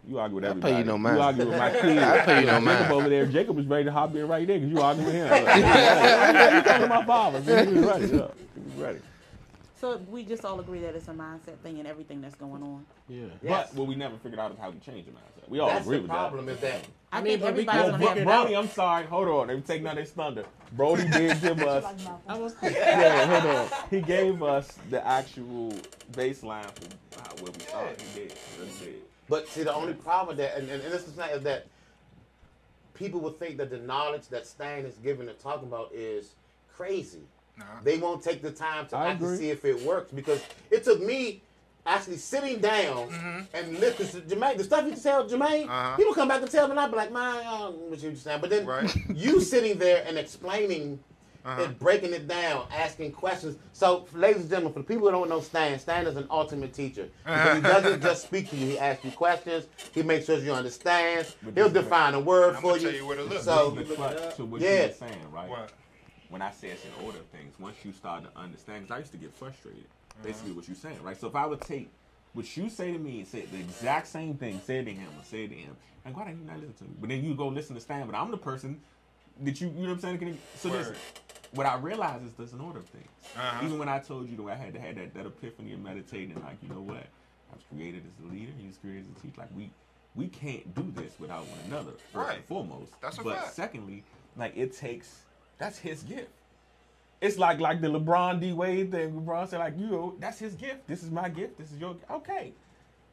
[0.09, 0.73] You argue with everybody.
[0.73, 1.17] I pay you no mind.
[1.17, 2.03] You argue with my kids.
[2.03, 2.93] I pay you no Jacob mind.
[2.93, 3.27] over there.
[3.27, 5.29] Jacob was ready to hop in right there because you argue with him.
[5.31, 5.57] Like,
[6.55, 7.41] you talking to my father?
[7.41, 7.69] man.
[7.69, 8.07] He was ready.
[8.17, 8.27] Yeah.
[8.55, 8.99] He was ready.
[9.83, 12.87] So we just all agree that it's a mindset thing and everything that's going on.
[13.09, 13.25] Yeah.
[13.43, 13.71] Yes.
[13.71, 15.49] But what we never figured out is how to change the mindset.
[15.49, 16.49] We all That's agree the with problem.
[16.49, 18.19] is that I, I mean, think but we everybody's gotta Well, gonna figure have.
[18.19, 18.63] it Brody, out.
[18.63, 19.07] I'm sorry.
[19.07, 19.47] Hold on.
[19.49, 20.45] They taking out his thunder.
[20.77, 21.85] Brody did give us.
[22.29, 23.79] I was yeah, hold on.
[23.91, 25.73] He gave us the actual
[26.13, 28.01] baseline for how, where we started.
[28.15, 28.33] He did.
[28.79, 28.95] He did.
[29.29, 31.67] But see, the only problem with that, and, and, and this is not, is that
[32.95, 36.37] people would think that the knowledge that Stan is giving and talking about is
[36.73, 37.23] crazy.
[37.59, 37.65] Nah.
[37.85, 39.37] They won't take the time to I actually agree.
[39.39, 41.43] see if it works because it took me
[41.85, 44.57] actually sitting down and listen to Jermaine.
[44.57, 45.71] The stuff you tell Jermaine, Mm-hmm.
[45.71, 45.97] Uh-huh.
[45.97, 48.03] people come back and tell me, and I be like, man, I don't know what
[48.03, 48.41] you saying.
[48.41, 48.95] But then Right.
[49.15, 51.01] you sitting there and explaining
[51.45, 51.65] Uh-huh.
[51.65, 53.57] and breaking it down, asking questions.
[53.73, 56.73] So, ladies and gentlemen, for the people who don't know Stan, Stan is an ultimate
[56.73, 57.09] teacher.
[57.25, 60.53] Because he doesn't just speak to you, he asks you questions, he makes sure you
[60.53, 62.83] understand, But he'll this is- define a word I'm for you.
[62.85, 63.43] tell you where to look.
[63.43, 64.71] So, This is the crux to what Yeah.
[64.83, 65.49] you were saying, right?
[65.51, 65.71] What?
[66.33, 68.99] When I say it's in order of things, once you start to understand, because I
[69.01, 69.85] used to get frustrated.
[69.85, 70.25] Uh-huh.
[70.25, 71.19] Basically, what you're saying, right?
[71.21, 71.91] So if I would take
[72.33, 75.09] what you say to me and say the exact same thing, say it to him
[75.19, 75.77] or say it to him,
[76.07, 76.91] and why didn't you not listen to me?
[76.99, 78.81] But then you go listen to Stan, but I'm the person
[79.43, 80.19] that you, you know what I'm saying?
[80.21, 80.79] Can So Word.
[80.79, 80.95] listen,
[81.53, 83.09] what I realize is there's an order of things.
[83.37, 83.67] Uh-huh.
[83.67, 86.41] Even when I told you that I had to have that, that epiphany of meditating,
[86.43, 86.97] like, you know what?
[86.97, 89.39] I was created as a leader, he was created as a teacher.
[89.43, 89.69] Like, we
[90.15, 92.37] we can't do this without one another, first Right.
[92.39, 92.93] and foremost.
[93.03, 93.55] That's a but fact.
[93.55, 94.05] secondly,
[94.37, 95.23] like, it takes,
[95.59, 96.29] that's his gift.
[97.21, 99.13] It's like like the LeBron D Wade thing.
[99.13, 100.87] LeBron said, like, you know, that's his gift.
[100.89, 101.59] This is my gift.
[101.59, 102.53] This is your okay.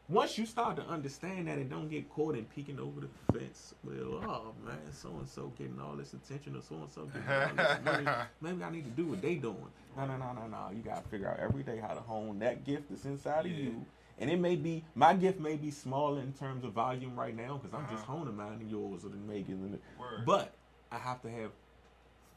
[0.07, 3.75] Once you start to understand that and don't get caught in peeking over the fence,
[3.83, 7.29] well, oh man, so and so getting all this attention or so and so getting
[7.29, 8.07] all this money.
[8.41, 9.55] Maybe I need to do what they doing.
[9.95, 10.69] No, no, no, no, no.
[10.75, 13.85] You gotta figure out every day how to hone that gift that's inside of you.
[14.17, 17.57] And it may be my gift may be small in terms of volume right now
[17.61, 18.17] because I'm just Uh-huh.
[18.17, 19.79] honing mine and yours or the Megan
[20.25, 20.55] but
[20.91, 21.51] I have to have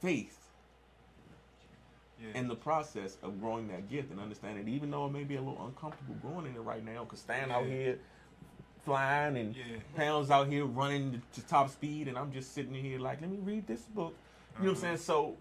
[0.02, 0.38] faith
[2.18, 2.28] Yeah.
[2.34, 5.40] in the process of growing that gift and understanding, even though it may be a
[5.42, 7.98] little uncomfortable growing in it right now, because Stan out here
[8.84, 9.64] flying and Yeah.
[9.96, 13.30] pounds out here running to top speed, and I'm just sitting in here like, let
[13.30, 14.16] me read this book.
[14.58, 14.96] You know what I'm saying?
[14.98, 15.36] So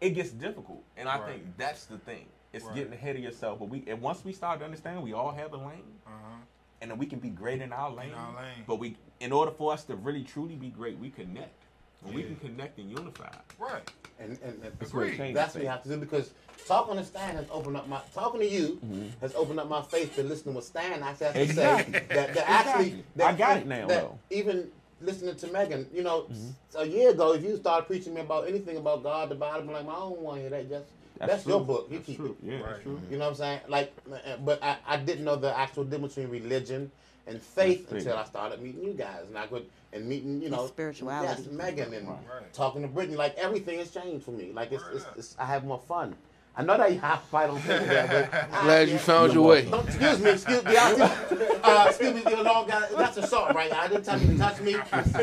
[0.00, 1.24] it gets difficult, and I Uh-huh.
[1.24, 1.42] Right.
[1.42, 2.28] think that's the thing.
[2.52, 2.74] It's Right.
[2.76, 3.58] getting ahead of yourself.
[3.58, 6.36] But we, and once we start to understand, we all have a lane, Uh-huh.
[6.80, 8.14] and then we can be great in our lane.
[8.14, 8.64] our lane.
[8.66, 11.57] But we, in order for us to really truly be great, we connect.
[12.02, 13.28] When we can connect and unify,
[13.58, 13.90] Right.
[14.20, 16.30] and, and, and that's where it That's what you have to do because
[16.66, 19.06] talking to Stan has opened up my talking to you Mm-hmm.
[19.20, 21.92] has opened up my faith to listening to what Stan actually has to Exactly.
[21.94, 22.06] say.
[22.10, 23.04] That, that actually, Exactly.
[23.16, 24.18] that, I got it now, that though.
[24.30, 24.70] Even
[25.00, 26.78] listening to Megan, you know, Mm-hmm.
[26.78, 29.86] a year ago, if you started preaching me about anything about God, the Bible, I'm
[29.86, 30.68] like, I don't want to hear that.
[30.68, 30.86] Just
[31.18, 31.66] that's, your true.
[31.66, 31.88] book.
[31.90, 32.36] You That's keep true.
[32.42, 32.46] it.
[32.48, 32.70] Yeah, Right.
[32.70, 33.00] that's true.
[33.10, 33.60] You know what I'm saying?
[33.68, 36.92] Like, uh, but I, I didn't know the actual difference between religion
[37.28, 38.16] and faith until.
[38.16, 41.42] I started meeting you guys, and I could and meeting you know spirituality.
[41.42, 42.52] yes, Megan, and Right.
[42.52, 43.16] talking to Brittany.
[43.16, 44.52] Like everything has changed for me.
[44.52, 46.16] Like it's, Word it's, it's I have more fun.
[46.56, 49.32] I know that you have to fight on people that, but I- Glad you found
[49.32, 49.70] your way.
[49.70, 50.76] Don't, excuse me, excuse me.
[50.76, 51.14] I-
[51.68, 52.88] Uh, excuse me, you long guy.
[52.96, 53.70] That's assault, right?
[53.72, 54.72] I didn't tell you to touch me.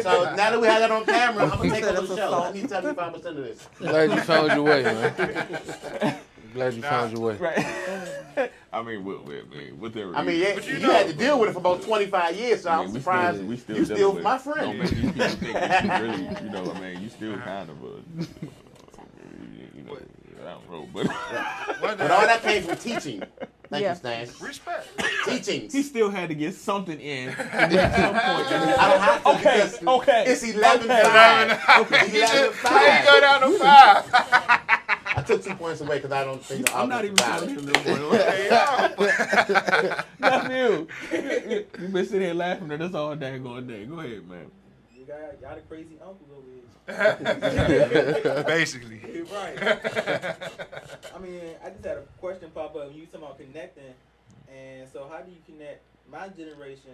[0.01, 2.33] So now that we have that on camera, I'm gonna take over the show.
[2.43, 3.67] I need seventy five percent of this.
[3.79, 6.19] Glad you found your way, man.
[6.55, 7.35] Glad you nah, found your way.
[7.35, 8.51] Right.
[8.71, 11.53] I mean, with everything I mean, yeah, you, you know, had to deal with it
[11.53, 14.61] for about 25 years, so I am surprised still, still you still my friend.
[14.61, 17.69] Don't make these people think that you really, you know, I mean, you still kind
[17.69, 18.01] of a,
[19.75, 19.97] you know,
[20.45, 21.07] I don't know, but.
[21.81, 23.21] but all that came from teaching.
[23.69, 23.89] Thank yeah.
[23.89, 24.29] you, Stan.
[24.39, 24.87] Respect.
[25.25, 25.73] Teachings.
[25.73, 28.79] He still had to get something in at some point.
[28.79, 30.31] I don't have to okay, okay.
[30.31, 31.01] It's 11 okay.
[31.03, 31.47] 5.
[31.47, 31.81] 11 5.
[31.81, 32.17] Okay.
[32.17, 32.99] 11 5.
[32.99, 34.54] You go down to 5
[35.25, 37.65] took two points away because I don't think the I'm not even offense telling is
[37.65, 38.01] him valid.
[38.01, 38.17] no more.
[38.17, 38.47] Hey.
[40.19, 40.87] That's you.
[41.11, 43.85] You you been sitting here laughing at us all day, going day.
[43.85, 44.51] Go ahead, man.
[44.95, 48.43] You got y'all the crazy uncles over here.
[48.47, 48.99] Basically.
[49.33, 49.57] right.
[51.15, 52.93] I mean, I just had a question pop up.
[52.93, 53.93] You talking about connecting,
[54.53, 56.93] and so how do you connect my generation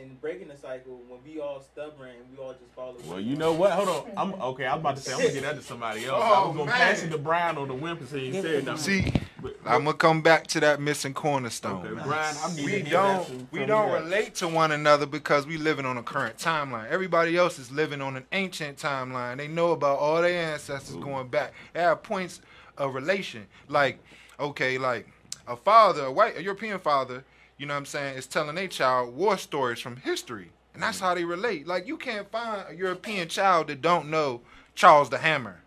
[0.00, 2.96] and breaking the cycle when we all stubborn and we all just follow?
[3.06, 3.72] Well, you know what?
[3.72, 4.10] Hold on.
[4.16, 4.66] I'm okay.
[4.66, 6.22] I was about to say I'm gonna get that to somebody else.
[6.22, 6.74] I Oh, was gonna man.
[6.80, 9.04] pass it to Brian or the Wimpers and he said it nothing.
[9.04, 11.86] See, But- I'm gonna come back to that missing cornerstone.
[11.86, 15.96] Okay, Brian, I'm we don't we don't relate to one another because we living on
[15.98, 16.88] a current timeline.
[16.90, 19.36] Everybody else is living on an ancient timeline.
[19.36, 21.52] They know about all their ancestors going back.
[21.72, 22.40] They have points
[22.78, 23.46] of relation.
[23.68, 23.98] Like,
[24.40, 25.08] okay, like
[25.46, 27.22] a father, a white a European father,
[27.56, 30.50] you know what I'm saying, is telling a child war stories from history.
[30.74, 31.06] And that's mm-hmm.
[31.06, 31.66] how they relate.
[31.66, 34.40] Like you can't find a European child that don't know
[34.74, 35.60] Charles the Hammer.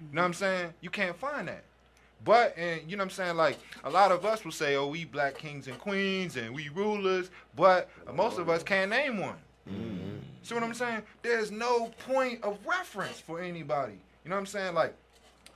[0.00, 0.38] You know what I'm mm-hmm.
[0.38, 0.74] saying?
[0.80, 1.64] You can't find that.
[2.24, 4.88] But and you know what I'm saying, like a lot of us will say, "Oh,
[4.88, 9.36] we black kings and queens and we rulers," but most of us can't name one.
[9.70, 10.18] Mm-hmm.
[10.42, 11.02] See what I'm saying?
[11.22, 14.00] There's no point of reference for anybody.
[14.24, 14.74] You know what I'm saying?
[14.74, 14.94] Like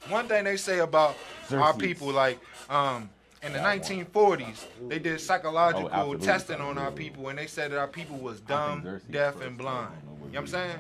[0.09, 1.17] one thing they say about
[1.51, 2.39] our people, like
[2.71, 3.11] um,
[3.43, 7.79] in the 1940s, they did psychological Oh, testing on our people, and they said that
[7.79, 9.91] our people was dumb, deaf, and blind.
[10.05, 10.79] You know what I'm saying?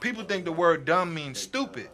[0.00, 1.82] People think the word dumb means stupid.
[1.84, 1.90] You know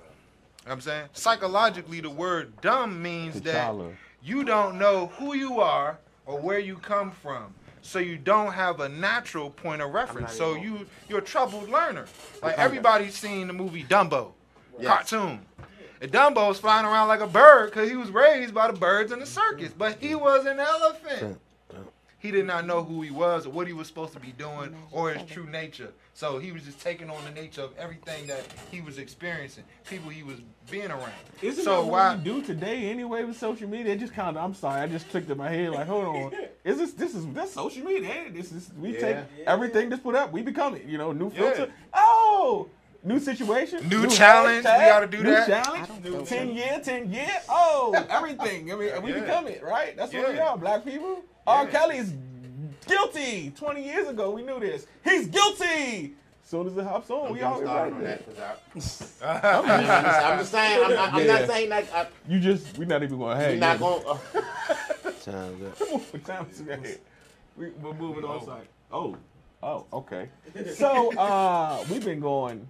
[0.65, 1.09] what I'm saying?
[1.13, 3.75] Psychologically, the word dumb means that
[4.23, 7.55] you don't know who you are or where you come from.
[7.83, 10.35] so you don't have a natural point of reference.
[10.35, 12.05] So you you're a troubled learner.
[12.43, 14.33] Like everybody's seen the movie Dumbo,
[14.79, 14.87] Yes.
[14.89, 15.41] cartoon.
[16.01, 19.13] And Dumbo was flying around like a bird because he was raised by the birds
[19.13, 21.39] in the circus, but he was an elephant.
[22.19, 24.75] He did not know who he was or what he was supposed to be doing
[24.93, 25.91] or his true nature.
[26.13, 30.11] So he was just taking on the nature of everything that he was experiencing, people
[30.11, 30.37] he was
[30.71, 31.13] being around.
[31.41, 32.17] Isn't so that what why?
[32.17, 33.95] we do today anyway with social media?
[33.95, 36.33] It just kind of, I'm sorry, I just clicked in my head like, hold on,
[36.65, 38.27] is this this is that's social media?
[38.31, 39.25] This is we take Yeah.
[39.47, 40.85] everything that's put up, we become it.
[40.85, 41.39] You know, new Yeah.
[41.55, 41.73] filter.
[41.95, 42.69] Oh,
[43.03, 45.47] new situation, New challenge, we gotta do new that.
[45.47, 46.25] challenge, new know.
[46.25, 47.31] ten year, ten year.
[47.49, 48.71] Oh, everything.
[48.73, 49.21] I mean, we Yeah.
[49.21, 49.97] become it, right?
[49.97, 50.49] That's what we Yeah.
[50.49, 51.23] are, black people.
[51.47, 51.67] R.
[51.67, 52.13] Kelly's
[52.87, 53.51] guilty.
[53.57, 54.87] Twenty years ago, we knew this.
[55.05, 56.15] He's guilty.
[56.45, 58.19] Soon as it hops on, Don't we get me all started on there.
[58.37, 59.91] that 'cause I, I'm, just,
[60.27, 60.85] I'm just saying.
[60.85, 61.39] I'm, not- I'm Yeah.
[61.39, 61.85] not saying that.
[61.95, 64.03] I, You just, we're not even gonna have we're not going.
[64.05, 64.17] Uh,
[65.25, 65.91] Time's up.
[66.13, 67.03] What time is it?
[67.57, 68.67] We, we're moving on site.
[68.91, 69.17] Oh,
[69.63, 70.29] oh, okay.
[70.75, 72.69] So, uh, we've been going.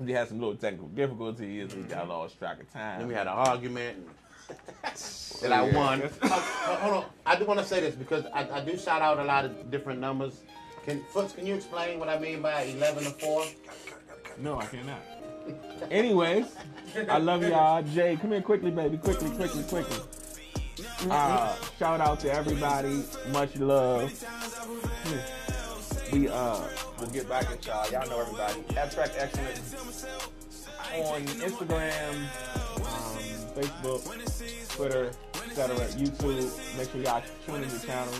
[0.00, 1.74] We had some little technical difficulties.
[1.74, 3.00] We got lost track of time.
[3.00, 4.08] then we had an argument
[5.42, 6.02] and I won.
[6.22, 7.04] Uh, hold on.
[7.26, 9.70] I do want to say this because I, I do shout out a lot of
[9.70, 10.40] different numbers.
[10.84, 13.44] Can Foots, can you explain what I mean by 11 to 4?
[14.38, 15.00] No, I cannot.
[15.90, 16.46] Anyways,
[17.08, 17.82] I love y'all.
[17.82, 18.96] Jay, come here quickly, baby.
[18.98, 19.96] Quickly, quickly, quickly.
[21.10, 23.02] Uh, shout out to everybody.
[23.32, 24.12] Much love.
[26.12, 26.60] We uh,
[26.98, 27.90] we'll get back at y'all.
[27.90, 28.64] Y'all know everybody.
[28.76, 29.74] Abstract Excellence
[30.94, 32.14] on Instagram,
[32.76, 33.18] um,
[33.54, 35.10] Facebook, Twitter,
[35.44, 35.76] etc.
[35.96, 36.76] YouTube.
[36.76, 38.14] Make sure y'all tune in the channel.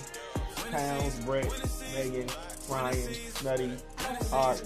[0.71, 1.51] Pounds, Brett,
[1.95, 2.29] Megan,
[2.69, 3.15] Ryan,
[3.45, 3.73] Nutty,
[4.33, 4.63] Art,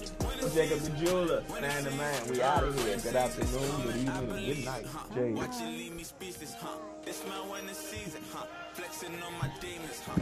[0.53, 2.29] Jacob the Jeweler, Stan the Man.
[2.29, 2.97] We out of here.
[2.97, 5.51] Good afternoon, good evening, and good night.
[5.51, 5.65] Jay.
[5.67, 6.77] leave me speechless, huh?
[7.03, 8.45] This my winning season, huh?
[8.73, 10.21] Flexing on my demons, huh?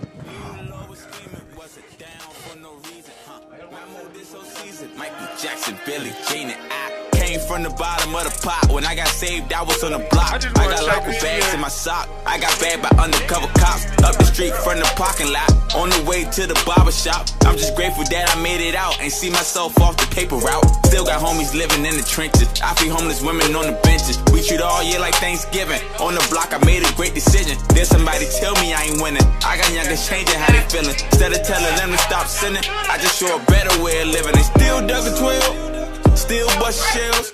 [0.66, 3.40] You always screaming, wasn't down for no reason, huh?
[3.70, 4.90] Now move this whole season.
[4.98, 8.72] Michael Jackson, Billie Jean, and I came from the bottom of the pot.
[8.72, 10.34] When I got saved, I was on the block.
[10.34, 12.10] I I, got check local in bags in my sock.
[12.26, 13.86] I got bagged by undercover cops.
[14.04, 15.50] Up the street from the parking lot.
[15.76, 17.28] On the way to the barber shop.
[17.46, 20.64] I'm just grateful that I made it out and see myself off the paper route.
[20.88, 22.48] Still got homies living in the trenches.
[22.64, 24.16] I feed homeless women on the benches.
[24.32, 25.84] We treat all year like Thanksgiving.
[26.00, 27.60] On the block, I made a great decision.
[27.76, 29.24] Then somebody tell me I ain't winning.
[29.44, 30.96] I got youngers changing how they feeling.
[30.96, 34.32] Instead of telling them to stop sinning, I just show a better way of living.
[34.32, 36.18] They still dug a 12.
[36.18, 37.28] Still bust shells.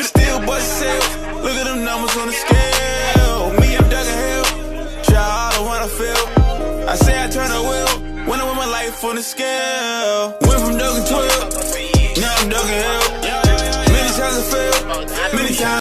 [0.00, 1.12] Still bust sales.
[1.44, 3.52] Look at them numbers on the scale.
[3.60, 4.46] Me, I'm dug a hill.
[5.04, 5.20] Try
[5.60, 6.24] all I feel.
[6.88, 7.87] I say I turn a wheel.
[8.28, 10.36] When I with my life on the scale.
[10.42, 12.20] Went from a 12.
[12.20, 13.00] Now I'm a hill.
[13.94, 15.34] Many times I failed.
[15.34, 15.68] Many times.